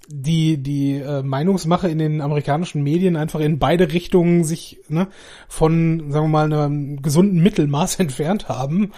[0.08, 5.08] die die äh, Meinungsmache in den amerikanischen Medien einfach in beide Richtungen sich ne,
[5.48, 8.92] von sagen wir mal einem gesunden Mittelmaß entfernt haben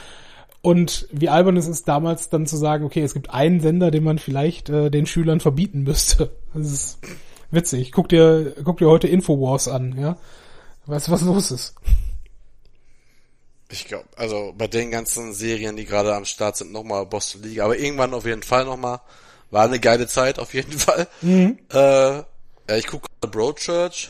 [0.66, 4.04] und wie albern es ist damals dann zu sagen, okay, es gibt einen Sender, den
[4.04, 6.32] man vielleicht äh, den Schülern verbieten müsste.
[6.56, 7.00] Das ist
[7.52, 7.92] witzig.
[7.92, 10.18] Guck dir guck dir heute Infowars an, ja?
[10.86, 11.76] Weißt du, was los ist?
[13.70, 17.60] Ich glaube, also bei den ganzen Serien, die gerade am Start sind, nochmal Boston League,
[17.60, 19.02] aber irgendwann auf jeden Fall nochmal.
[19.52, 21.08] War eine geile Zeit, auf jeden Fall.
[21.22, 21.60] Mhm.
[21.74, 22.26] Äh, ja,
[22.76, 24.10] ich gucke Broadchurch.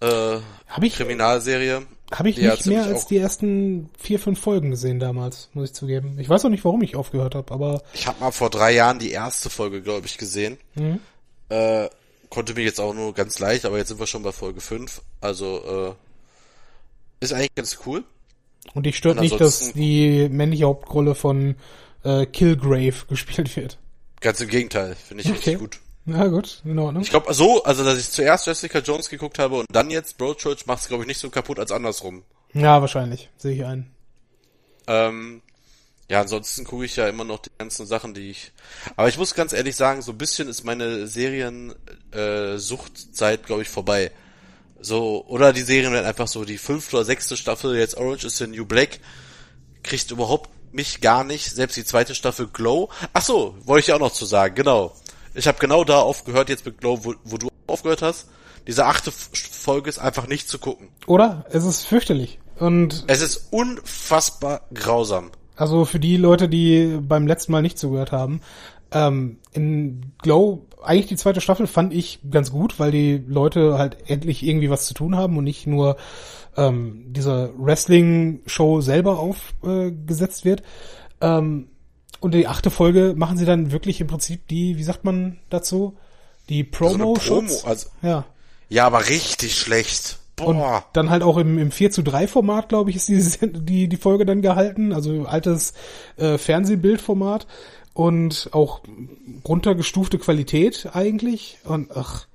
[0.00, 0.38] Äh,
[0.68, 1.86] Hab ich Kriminalserie.
[2.12, 5.74] Habe ich hat nicht mehr als die ersten vier, fünf Folgen gesehen damals, muss ich
[5.74, 6.16] zugeben.
[6.20, 8.98] Ich weiß auch nicht, warum ich aufgehört habe, aber Ich habe mal vor drei Jahren
[8.98, 10.56] die erste Folge, glaube ich, gesehen.
[10.76, 11.00] Mhm.
[11.48, 11.88] Äh,
[12.30, 15.02] konnte mich jetzt auch nur ganz leicht, aber jetzt sind wir schon bei Folge 5.
[15.20, 15.94] Also,
[17.20, 18.04] äh, ist eigentlich ganz cool.
[18.74, 21.56] und dich stört Und nicht, dass die männliche Hauptrolle von
[22.04, 23.78] äh, Killgrave gespielt wird.
[24.20, 25.60] Ganz im Gegenteil, finde ich richtig Okay.
[25.64, 25.80] gut.
[26.06, 27.02] Na gut, in Ordnung.
[27.02, 30.66] Ich glaube so, also dass ich zuerst Jessica Jones geguckt habe und dann jetzt Broadchurch
[30.66, 32.22] macht es glaube ich nicht so kaputt als andersrum.
[32.54, 33.90] Ja, wahrscheinlich, sehe ich ein.
[34.86, 35.42] Ähm,
[36.08, 38.52] Ja, ansonsten gucke ich ja immer noch die ganzen Sachen, die ich.
[38.94, 44.12] Aber ich muss ganz ehrlich sagen, so ein bisschen ist meine Serien-Suchtzeit, glaube ich, vorbei.
[44.80, 48.38] So, oder die Serien werden einfach so, die fünfte oder sechste Staffel, jetzt Orange is
[48.38, 49.00] the New Black,
[49.82, 52.88] kriegt überhaupt mich gar nicht, selbst die zweite Staffel Glow.
[53.12, 54.94] Ach so, wollte ich auch noch zu sagen, genau.
[55.36, 58.28] Ich habe genau da aufgehört, jetzt mit Glow, wo, wo du aufgehört hast.
[58.66, 60.88] Diese achte Folge ist einfach nicht zu gucken.
[61.06, 61.44] Oder?
[61.50, 62.38] Es ist fürchterlich.
[62.58, 65.30] Und es ist unfassbar grausam.
[65.56, 68.40] Also für die Leute, die beim letzten Mal nicht zugehört haben,
[68.92, 73.96] ähm, in Glow, eigentlich die zweite Staffel fand ich ganz gut, weil die Leute halt
[74.08, 75.96] endlich irgendwie was zu tun haben und nicht nur
[76.56, 80.62] ähm, diese Wrestling-Show selber aufgesetzt äh, wird.
[81.20, 81.68] Ähm,
[82.26, 85.96] und die achte Folge machen sie dann wirklich im Prinzip die, wie sagt man dazu?
[86.48, 87.30] Die Promo-Shots?
[87.30, 88.24] Also Promo, also, ja.
[88.68, 90.18] Ja, aber richtig schlecht.
[90.34, 90.78] Boah.
[90.78, 93.88] Und dann halt auch im, im 4 zu 3 Format, glaube ich, ist die, die,
[93.88, 94.92] die Folge dann gehalten.
[94.92, 95.72] Also altes
[96.16, 97.46] äh, Fernsehbildformat
[97.94, 98.80] und auch
[99.46, 101.58] runtergestufte Qualität eigentlich.
[101.64, 102.26] Und ach.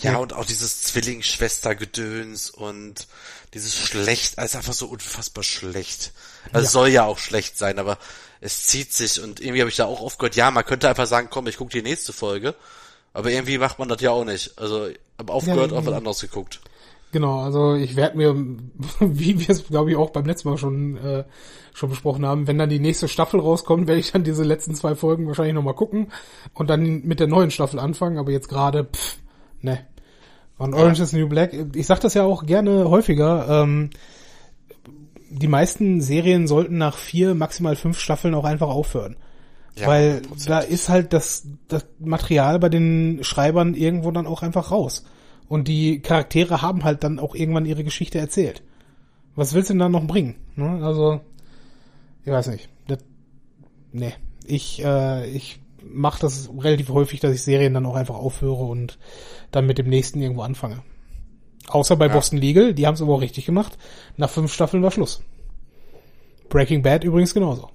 [0.00, 0.18] Ja, ja.
[0.18, 3.08] und auch dieses Zwillingsschwestergedöns und
[3.52, 6.12] dieses schlecht, also einfach so unfassbar schlecht.
[6.52, 6.70] Also ja.
[6.70, 7.98] soll ja auch schlecht sein, aber
[8.42, 11.28] es zieht sich und irgendwie habe ich da auch aufgehört, ja, man könnte einfach sagen,
[11.30, 12.54] komm, ich gucke die nächste Folge.
[13.14, 14.58] Aber irgendwie macht man das ja auch nicht.
[14.58, 14.88] Also,
[15.18, 16.60] habe aufgehört, ja, auf was anderes geguckt.
[17.12, 18.34] Genau, also ich werde mir,
[19.00, 21.24] wie wir es, glaube ich, auch beim letzten Mal schon, äh,
[21.72, 24.96] schon besprochen haben, wenn dann die nächste Staffel rauskommt, werde ich dann diese letzten zwei
[24.96, 26.10] Folgen wahrscheinlich nochmal gucken
[26.52, 29.18] und dann mit der neuen Staffel anfangen, aber jetzt gerade, pff,
[29.60, 29.86] ne.
[30.58, 31.04] Und Orange ja.
[31.04, 33.90] is New Black, ich sag das ja auch gerne häufiger, ähm,
[35.32, 39.16] die meisten Serien sollten nach vier, maximal fünf Staffeln auch einfach aufhören.
[39.76, 40.48] Ja, Weil 100%.
[40.48, 45.04] da ist halt das, das Material bei den Schreibern irgendwo dann auch einfach raus.
[45.48, 48.62] Und die Charaktere haben halt dann auch irgendwann ihre Geschichte erzählt.
[49.34, 50.36] Was willst du denn dann noch bringen?
[50.56, 50.84] Ne?
[50.84, 51.20] Also,
[52.24, 52.68] ich weiß nicht.
[52.86, 52.98] Das,
[53.92, 54.12] nee.
[54.44, 58.98] Ich, äh, ich mache das relativ häufig, dass ich Serien dann auch einfach aufhöre und
[59.50, 60.82] dann mit dem nächsten irgendwo anfange.
[61.68, 62.12] Außer bei ja.
[62.12, 63.78] Boston Legal, die haben es aber auch richtig gemacht.
[64.16, 65.22] Nach fünf Staffeln war Schluss.
[66.48, 67.70] Breaking Bad übrigens genauso.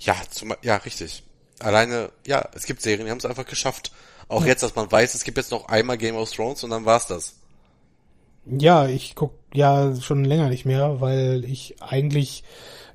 [0.00, 1.22] Ja, zum, ja, richtig.
[1.58, 3.92] Alleine, ja, es gibt Serien, die haben es einfach geschafft.
[4.28, 4.48] Auch ja.
[4.48, 7.06] jetzt, dass man weiß, es gibt jetzt noch einmal Game of Thrones und dann war's
[7.06, 7.36] das.
[8.46, 12.44] Ja, ich guck ja schon länger nicht mehr, weil ich eigentlich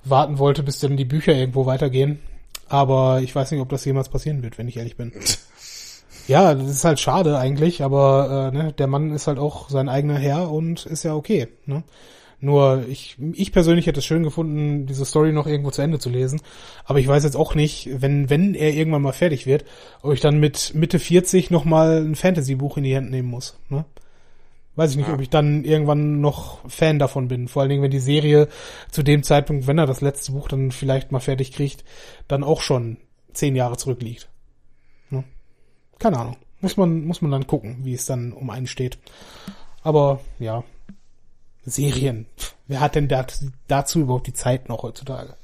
[0.04, 2.20] warten wollte, bis dann die Bücher irgendwo weitergehen.
[2.68, 5.12] Aber ich weiß nicht, ob das jemals passieren wird, wenn ich ehrlich bin.
[6.32, 9.90] ja, das ist halt schade eigentlich, aber äh, ne, der Mann ist halt auch sein
[9.90, 11.50] eigener Herr und ist ja okay.
[11.66, 11.84] Ne?
[12.40, 16.10] Nur ich, ich persönlich hätte es schön gefunden, diese Story noch irgendwo zu Ende zu
[16.10, 16.42] lesen.
[16.86, 19.66] Aber ich weiß jetzt auch nicht, wenn, wenn er irgendwann mal fertig wird,
[20.02, 23.60] ob ich dann mit Mitte 40 nochmal ein Fantasy-Buch in die Hand nehmen muss.
[23.68, 23.84] Ne?
[24.78, 25.14] Weiß ich nicht, ja.
[25.14, 27.50] ob ich dann irgendwann noch Fan davon bin.
[27.50, 28.48] Vor allen Dingen, wenn die Serie
[28.90, 31.84] zu dem Zeitpunkt, wenn er das letzte Buch dann vielleicht mal fertig kriegt,
[32.30, 32.98] dann auch schon
[33.34, 34.31] zehn Jahre zurückliegt.
[36.02, 36.04] Ne?
[36.04, 36.38] Keine Ahnung.
[36.62, 38.98] Muss man, muss man dann gucken, wie es dann um einen steht.
[39.84, 40.64] Aber ja,
[41.66, 42.26] Serien.
[42.68, 43.08] Wer hat denn
[43.68, 45.36] dazu überhaupt die Zeit noch heutzutage?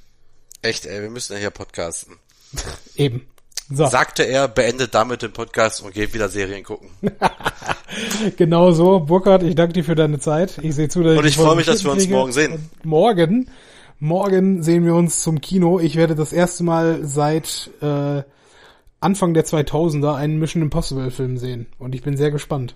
[0.62, 2.18] Echt, ey, wir müssen ja hier podcasten.
[2.96, 3.28] Eben.
[3.70, 3.86] So.
[3.88, 6.90] Sagte er, beendet damit den Podcast und geht wieder Serien gucken.
[8.38, 9.02] genau so.
[9.02, 10.58] Burkhard, ich danke dir für deine Zeit.
[10.62, 12.70] Ich sehe zu, dass Und ich, ich freue mich, dass wir uns morgen sehen.
[12.84, 13.50] Morgen,
[14.00, 15.80] morgen sehen wir uns zum Kino.
[15.80, 18.24] Ich werde das erste Mal seit äh,
[19.00, 21.68] Anfang der 2000er einen Mission Impossible Film sehen.
[21.78, 22.76] Und ich bin sehr gespannt.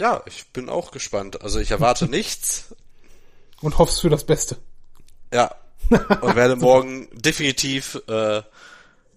[0.00, 1.42] Ja, ich bin auch gespannt.
[1.42, 2.74] Also ich erwarte nichts.
[3.60, 4.56] Und hoffst für das Beste.
[5.32, 5.54] Ja.
[5.90, 8.42] Und werde morgen definitiv äh,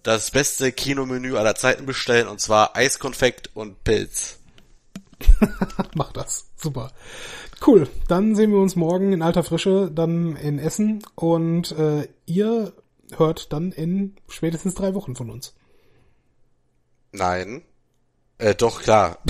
[0.02, 4.38] das beste Kinomenü aller Zeiten bestellen, und zwar Eiskonfekt und Pilz.
[5.94, 6.46] Mach das.
[6.56, 6.92] Super.
[7.66, 7.88] Cool.
[8.06, 12.72] Dann sehen wir uns morgen in alter Frische, dann in Essen und äh, ihr
[13.16, 15.54] hört dann in spätestens drei Wochen von uns.
[17.12, 17.62] Nein.
[18.38, 19.18] Äh, doch, klar.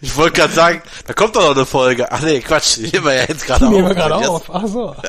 [0.00, 2.10] Ich wollte gerade sagen, da kommt doch noch eine Folge.
[2.10, 3.72] Ach nee, Quatsch, die nehmen wir ja jetzt gerade auf.
[3.72, 4.50] Nehmen wir gerade auf.
[4.52, 4.94] Ach so.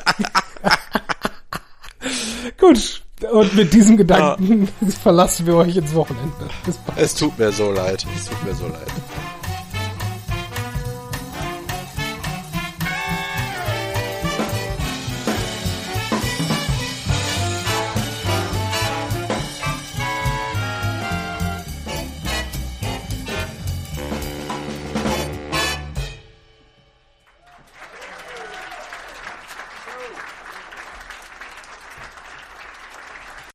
[2.58, 3.02] Gut.
[3.30, 4.90] Und mit diesem Gedanken ja.
[5.02, 6.50] verlassen wir euch ins Wochenende.
[6.66, 6.98] Bis bald.
[6.98, 8.04] Es tut mir so leid.
[8.14, 8.88] Es tut mir so leid.